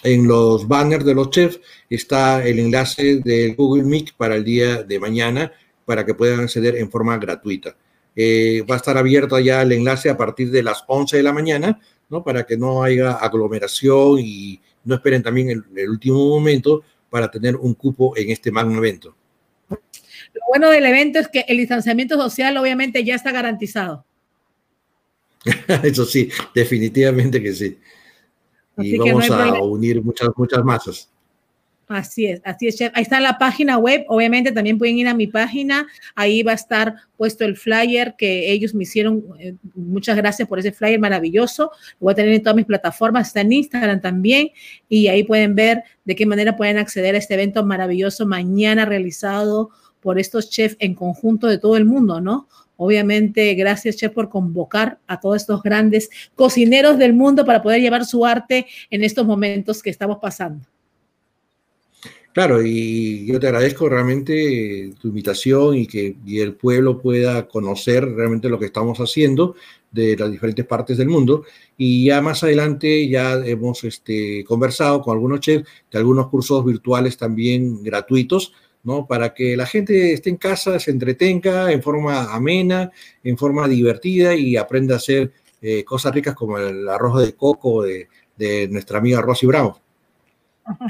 [0.03, 4.83] en los banners de los chefs está el enlace del Google Meet para el día
[4.83, 5.53] de mañana
[5.85, 7.76] para que puedan acceder en forma gratuita.
[8.14, 11.33] Eh, va a estar abierto ya el enlace a partir de las 11 de la
[11.33, 11.80] mañana
[12.20, 17.56] para que no haya aglomeración y no esperen también el, el último momento para tener
[17.56, 19.14] un cupo en este magno evento.
[19.68, 24.04] Lo bueno del evento es que el distanciamiento social obviamente ya está garantizado.
[25.82, 27.78] Eso sí, definitivamente que sí.
[28.78, 31.11] y vamos a unir muchas, muchas masas.
[31.93, 32.90] Así es, así es, chef.
[32.95, 34.05] Ahí está la página web.
[34.09, 35.86] Obviamente también pueden ir a mi página.
[36.14, 39.22] Ahí va a estar puesto el flyer que ellos me hicieron.
[39.38, 41.70] Eh, muchas gracias por ese flyer maravilloso.
[42.01, 43.26] Lo voy a tener en todas mis plataformas.
[43.28, 44.49] Está en Instagram también.
[44.88, 49.68] Y ahí pueden ver de qué manera pueden acceder a este evento maravilloso mañana realizado
[50.01, 52.49] por estos chefs en conjunto de todo el mundo, ¿no?
[52.76, 58.07] Obviamente, gracias, Chef, por convocar a todos estos grandes cocineros del mundo para poder llevar
[58.07, 60.71] su arte en estos momentos que estamos pasando.
[62.33, 68.49] Claro, y yo te agradezco realmente tu invitación y que el pueblo pueda conocer realmente
[68.49, 69.55] lo que estamos haciendo
[69.91, 71.45] de las diferentes partes del mundo.
[71.76, 77.18] Y ya más adelante ya hemos este, conversado con algunos chefs de algunos cursos virtuales
[77.18, 79.07] también gratuitos, ¿no?
[79.07, 82.91] Para que la gente esté en casa, se entretenga en forma amena,
[83.22, 87.83] en forma divertida y aprenda a hacer eh, cosas ricas como el arroz de coco
[87.83, 88.09] de,
[88.39, 89.82] de nuestra amiga Rosy Brown.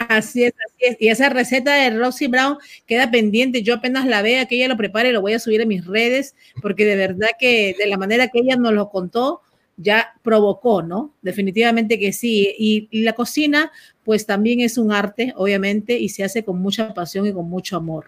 [0.08, 0.96] Así es, así es.
[1.00, 3.62] Y esa receta de Rosy Brown queda pendiente.
[3.62, 6.34] Yo apenas la vea, que ella lo prepare, lo voy a subir a mis redes,
[6.60, 9.40] porque de verdad que de la manera que ella nos lo contó,
[9.76, 11.14] ya provocó, ¿no?
[11.22, 12.54] Definitivamente que sí.
[12.58, 13.72] Y, la cocina,
[14.04, 17.76] pues también es un arte, obviamente, y se hace con mucha pasión y con mucho
[17.76, 18.06] amor.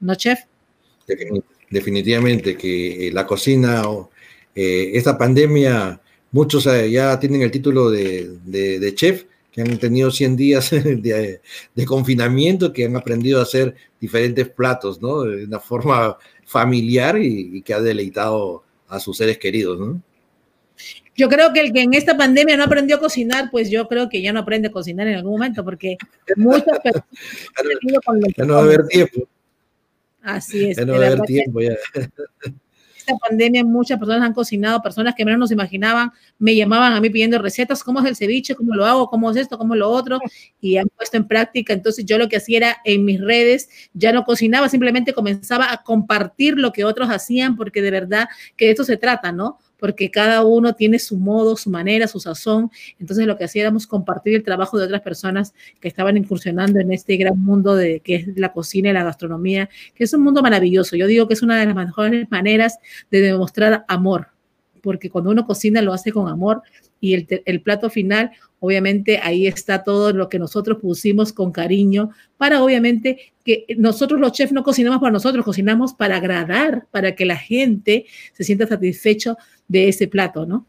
[0.00, 0.40] ¿No, chef?
[1.70, 3.82] Definitivamente que eh, la cocina,
[4.54, 6.00] eh, esta pandemia,
[6.32, 9.24] muchos eh, ya tienen el título de chef,
[9.64, 11.40] que han tenido 100 días de,
[11.74, 15.22] de, confinamiento, que han aprendido a hacer diferentes platos, ¿no?
[15.22, 20.00] De una forma familiar y, y, que ha deleitado a sus seres queridos, ¿no?
[21.16, 24.08] Yo creo que el que en esta pandemia no aprendió a cocinar, pues yo creo
[24.08, 25.96] que ya no aprende a cocinar en algún momento, porque
[26.36, 27.06] muchas personas...
[28.36, 29.28] ya no va a haber tiempo.
[30.22, 30.76] Así es.
[30.76, 31.72] Ya no va a haber tiempo ya
[33.08, 37.10] esta pandemia muchas personas han cocinado, personas que menos nos imaginaban, me llamaban a mí
[37.10, 39.90] pidiendo recetas, cómo es el ceviche, cómo lo hago, cómo es esto, cómo es lo
[39.90, 40.18] otro,
[40.60, 41.72] y han puesto en práctica.
[41.72, 45.82] Entonces yo lo que hacía era en mis redes, ya no cocinaba, simplemente comenzaba a
[45.82, 49.58] compartir lo que otros hacían, porque de verdad que de esto se trata, ¿no?
[49.78, 52.70] Porque cada uno tiene su modo, su manera, su sazón.
[52.98, 57.16] Entonces lo que hacíamos compartir el trabajo de otras personas que estaban incursionando en este
[57.16, 60.96] gran mundo de que es la cocina y la gastronomía, que es un mundo maravilloso.
[60.96, 62.78] Yo digo que es una de las mejores maneras
[63.10, 64.28] de demostrar amor,
[64.82, 66.62] porque cuando uno cocina lo hace con amor
[67.00, 72.10] y el, el, plato final, obviamente ahí está todo lo que nosotros pusimos con cariño
[72.36, 77.24] para obviamente que nosotros los chefs no cocinamos para nosotros, cocinamos para agradar, para que
[77.24, 79.36] la gente se sienta satisfecho
[79.68, 80.66] de ese plato, ¿no?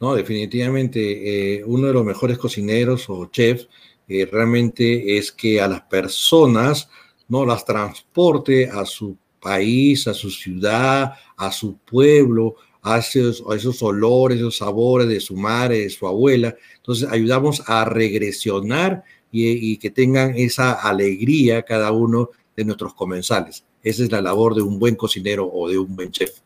[0.00, 3.68] No, definitivamente eh, uno de los mejores cocineros o chefs
[4.06, 6.88] eh, realmente es que a las personas
[7.28, 13.86] no las transporte a su país, a su ciudad, a su pueblo, a esos, a
[13.86, 16.54] olores, esos sabores de su madre, de su abuela.
[16.76, 23.64] Entonces ayudamos a regresionar y que tengan esa alegría cada uno de nuestros comensales.
[23.82, 26.40] Esa es la labor de un buen cocinero o de un buen chef.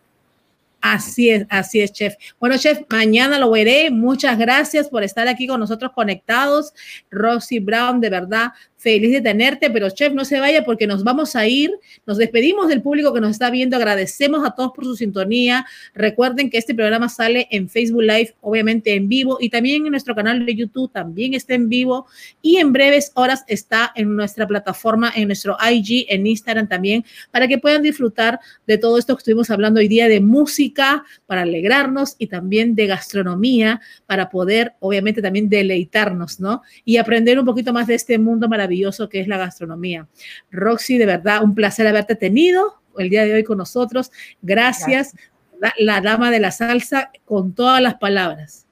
[0.83, 2.17] Así es, así es, chef.
[2.41, 3.89] Bueno, chef, mañana lo veré.
[3.93, 6.75] Muchas gracias por estar aquí con nosotros conectados.
[7.09, 8.49] Rosy Brown, de verdad,
[8.83, 11.71] feliz de tenerte, pero chef, no se vaya porque nos vamos a ir.
[12.05, 13.77] Nos despedimos del público que nos está viendo.
[13.77, 15.65] Agradecemos a todos por su sintonía.
[15.95, 20.17] Recuerden que este programa sale en Facebook Live, obviamente en vivo, y también en nuestro
[20.17, 22.07] canal de YouTube también está en vivo.
[22.43, 27.47] Y en breves horas está en nuestra plataforma, en nuestro IG, en Instagram también, para
[27.47, 32.17] que puedan disfrutar de todo esto que estuvimos hablando hoy día de música, para alegrarnos
[32.19, 36.63] y también de gastronomía, para poder, obviamente, también deleitarnos, ¿no?
[36.85, 40.07] Y aprender un poquito más de este mundo maravilloso maravilloso que es la gastronomía.
[40.51, 44.11] Roxy, de verdad, un placer haberte tenido el día de hoy con nosotros.
[44.41, 45.33] Gracias, Gracias.
[45.61, 48.67] La, la, dama de la salsa, con todas las palabras.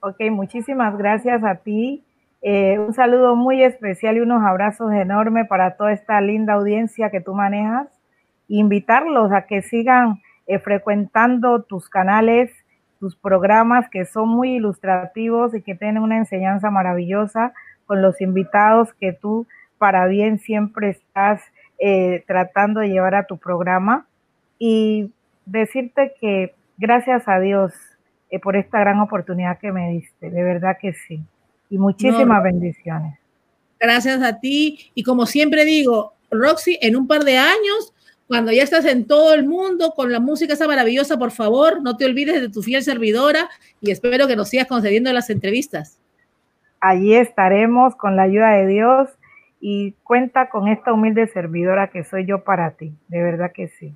[0.00, 2.02] Ok, muchísimas gracias a ti.
[2.42, 7.20] Eh, un saludo muy especial y unos abrazos enormes para toda esta linda audiencia que
[7.20, 7.88] tú manejas.
[8.48, 12.50] Invitarlos a que sigan eh, frecuentando tus canales,
[12.98, 17.52] tus programas que son muy ilustrativos y que tienen una enseñanza maravillosa
[17.86, 19.46] con los invitados que tú
[19.78, 21.40] para bien siempre estás
[21.78, 24.06] eh, tratando de llevar a tu programa
[24.58, 25.10] y
[25.44, 27.72] decirte que gracias a Dios
[28.30, 31.20] eh, por esta gran oportunidad que me diste, de verdad que sí.
[31.68, 33.18] Y muchísimas no, bendiciones.
[33.78, 34.90] Gracias a ti.
[34.94, 37.92] Y como siempre digo, Roxy, en un par de años,
[38.28, 41.96] cuando ya estás en todo el mundo con la música esa maravillosa, por favor, no
[41.96, 43.48] te olvides de tu fiel servidora
[43.80, 45.98] y espero que nos sigas concediendo las entrevistas
[46.88, 49.08] allí estaremos con la ayuda de Dios
[49.60, 53.94] y cuenta con esta humilde servidora que soy yo para ti, de verdad que sí.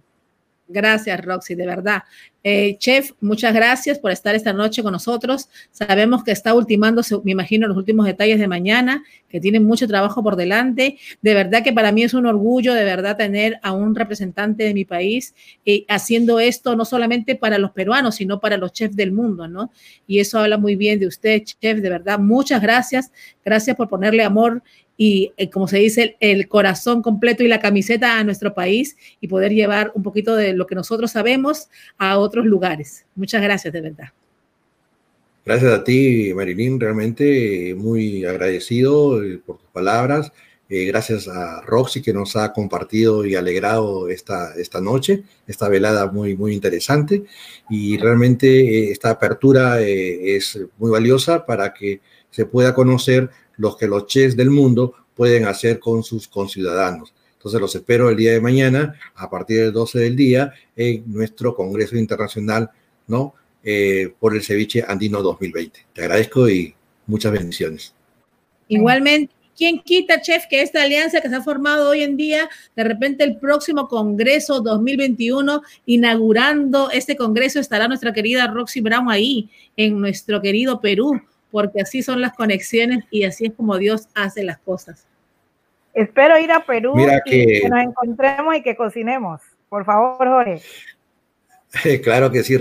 [0.68, 2.04] Gracias, Roxy, de verdad.
[2.42, 5.48] Eh, chef, muchas gracias por estar esta noche con nosotros.
[5.70, 10.22] Sabemos que está ultimando, me imagino, los últimos detalles de mañana, que tiene mucho trabajo
[10.22, 10.96] por delante.
[11.20, 14.74] De verdad que para mí es un orgullo, de verdad, tener a un representante de
[14.74, 15.34] mi país
[15.66, 19.70] eh, haciendo esto, no solamente para los peruanos, sino para los chefs del mundo, ¿no?
[20.06, 22.18] Y eso habla muy bien de usted, chef, de verdad.
[22.18, 23.12] Muchas gracias.
[23.44, 24.62] Gracias por ponerle amor
[25.02, 28.98] y, eh, como se dice, el, el, corazón completo y la camiseta a nuestro país
[29.18, 33.04] y poder llevar un poquito de lo que nosotros sabemos a otros lugares.
[33.14, 34.08] Muchas gracias, de verdad.
[35.44, 40.32] Gracias a ti, Marilyn, realmente muy agradecido eh, por tus palabras.
[40.72, 46.06] Eh, gracias a Roxy que nos ha compartido y alegrado esta, esta noche, esta velada
[46.12, 47.24] muy, muy interesante.
[47.68, 52.00] Y realmente eh, esta apertura eh, es muy valiosa para que
[52.30, 57.12] se pueda conocer los que los chefs del mundo pueden hacer con sus conciudadanos.
[57.40, 61.54] Entonces los espero el día de mañana a partir del 12 del día en nuestro
[61.54, 62.70] Congreso Internacional,
[63.06, 63.34] ¿no?
[63.62, 65.86] eh, por el ceviche andino 2020.
[65.92, 66.74] Te agradezco y
[67.06, 67.94] muchas bendiciones.
[68.68, 72.84] Igualmente, ¿quién quita, chef, que esta alianza que se ha formado hoy en día, de
[72.84, 80.00] repente el próximo Congreso 2021, inaugurando este Congreso, estará nuestra querida Roxy Brown ahí, en
[80.00, 81.20] nuestro querido Perú,
[81.50, 85.09] porque así son las conexiones y así es como Dios hace las cosas.
[85.94, 89.40] Espero ir a Perú y que nos encontremos y que cocinemos.
[89.68, 90.62] Por favor, Jorge.
[92.02, 92.58] Claro que sí.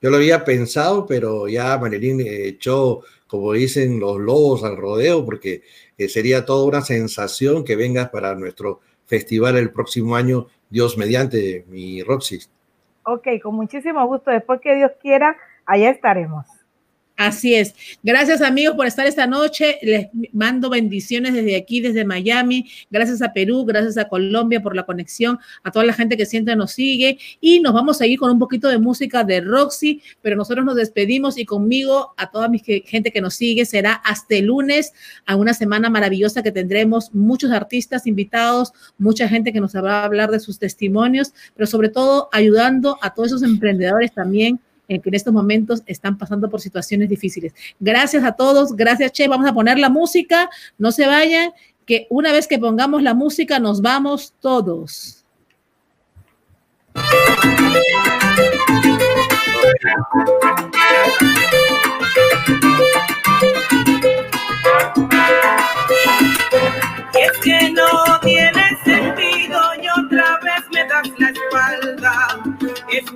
[0.00, 5.62] Yo lo había pensado, pero ya Marilyn echó, como dicen los lobos al rodeo, porque
[5.98, 11.64] eh, sería toda una sensación que vengas para nuestro festival el próximo año, Dios mediante,
[11.68, 12.38] mi Roxy.
[13.02, 14.30] Ok, con muchísimo gusto.
[14.30, 15.36] Después que Dios quiera,
[15.66, 16.46] allá estaremos.
[17.20, 17.74] Así es.
[18.02, 19.78] Gracias amigos por estar esta noche.
[19.82, 22.70] Les mando bendiciones desde aquí, desde Miami.
[22.90, 26.56] Gracias a Perú, gracias a Colombia por la conexión, a toda la gente que siempre
[26.56, 27.18] nos sigue.
[27.38, 30.76] Y nos vamos a ir con un poquito de música de Roxy, pero nosotros nos
[30.76, 34.94] despedimos y conmigo, a toda mi gente que nos sigue, será hasta el lunes,
[35.26, 40.04] a una semana maravillosa que tendremos muchos artistas invitados, mucha gente que nos va a
[40.04, 44.58] hablar de sus testimonios, pero sobre todo ayudando a todos esos emprendedores también
[44.98, 47.52] que en estos momentos están pasando por situaciones difíciles.
[47.78, 51.52] Gracias a todos, gracias Che, vamos a poner la música, no se vayan,
[51.86, 55.24] que una vez que pongamos la música nos vamos todos.
[67.14, 67.99] es que no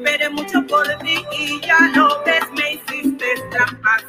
[0.05, 4.05] Esperé mucho por ti y ya no ves, me hiciste trampas.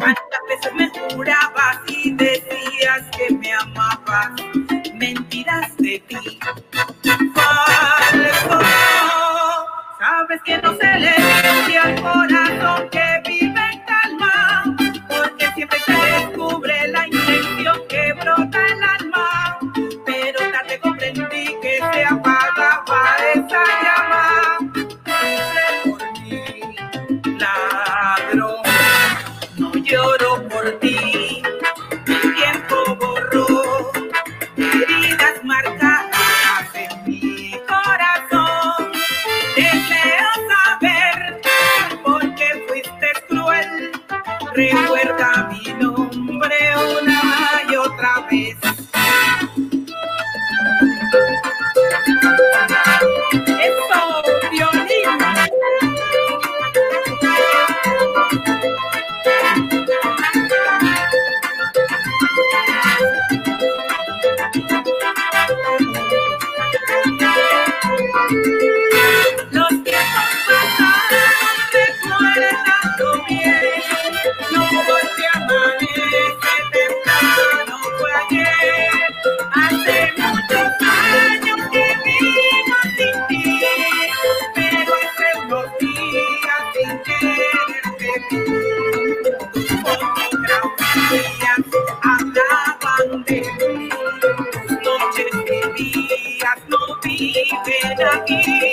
[0.00, 4.30] Cuántas veces me jurabas y decías que me amabas.
[4.94, 6.38] Mentiras de ti.
[7.34, 8.60] Falso.
[9.98, 13.67] Sabes que no se le dice al corazón que vive
[44.58, 44.87] Recuerda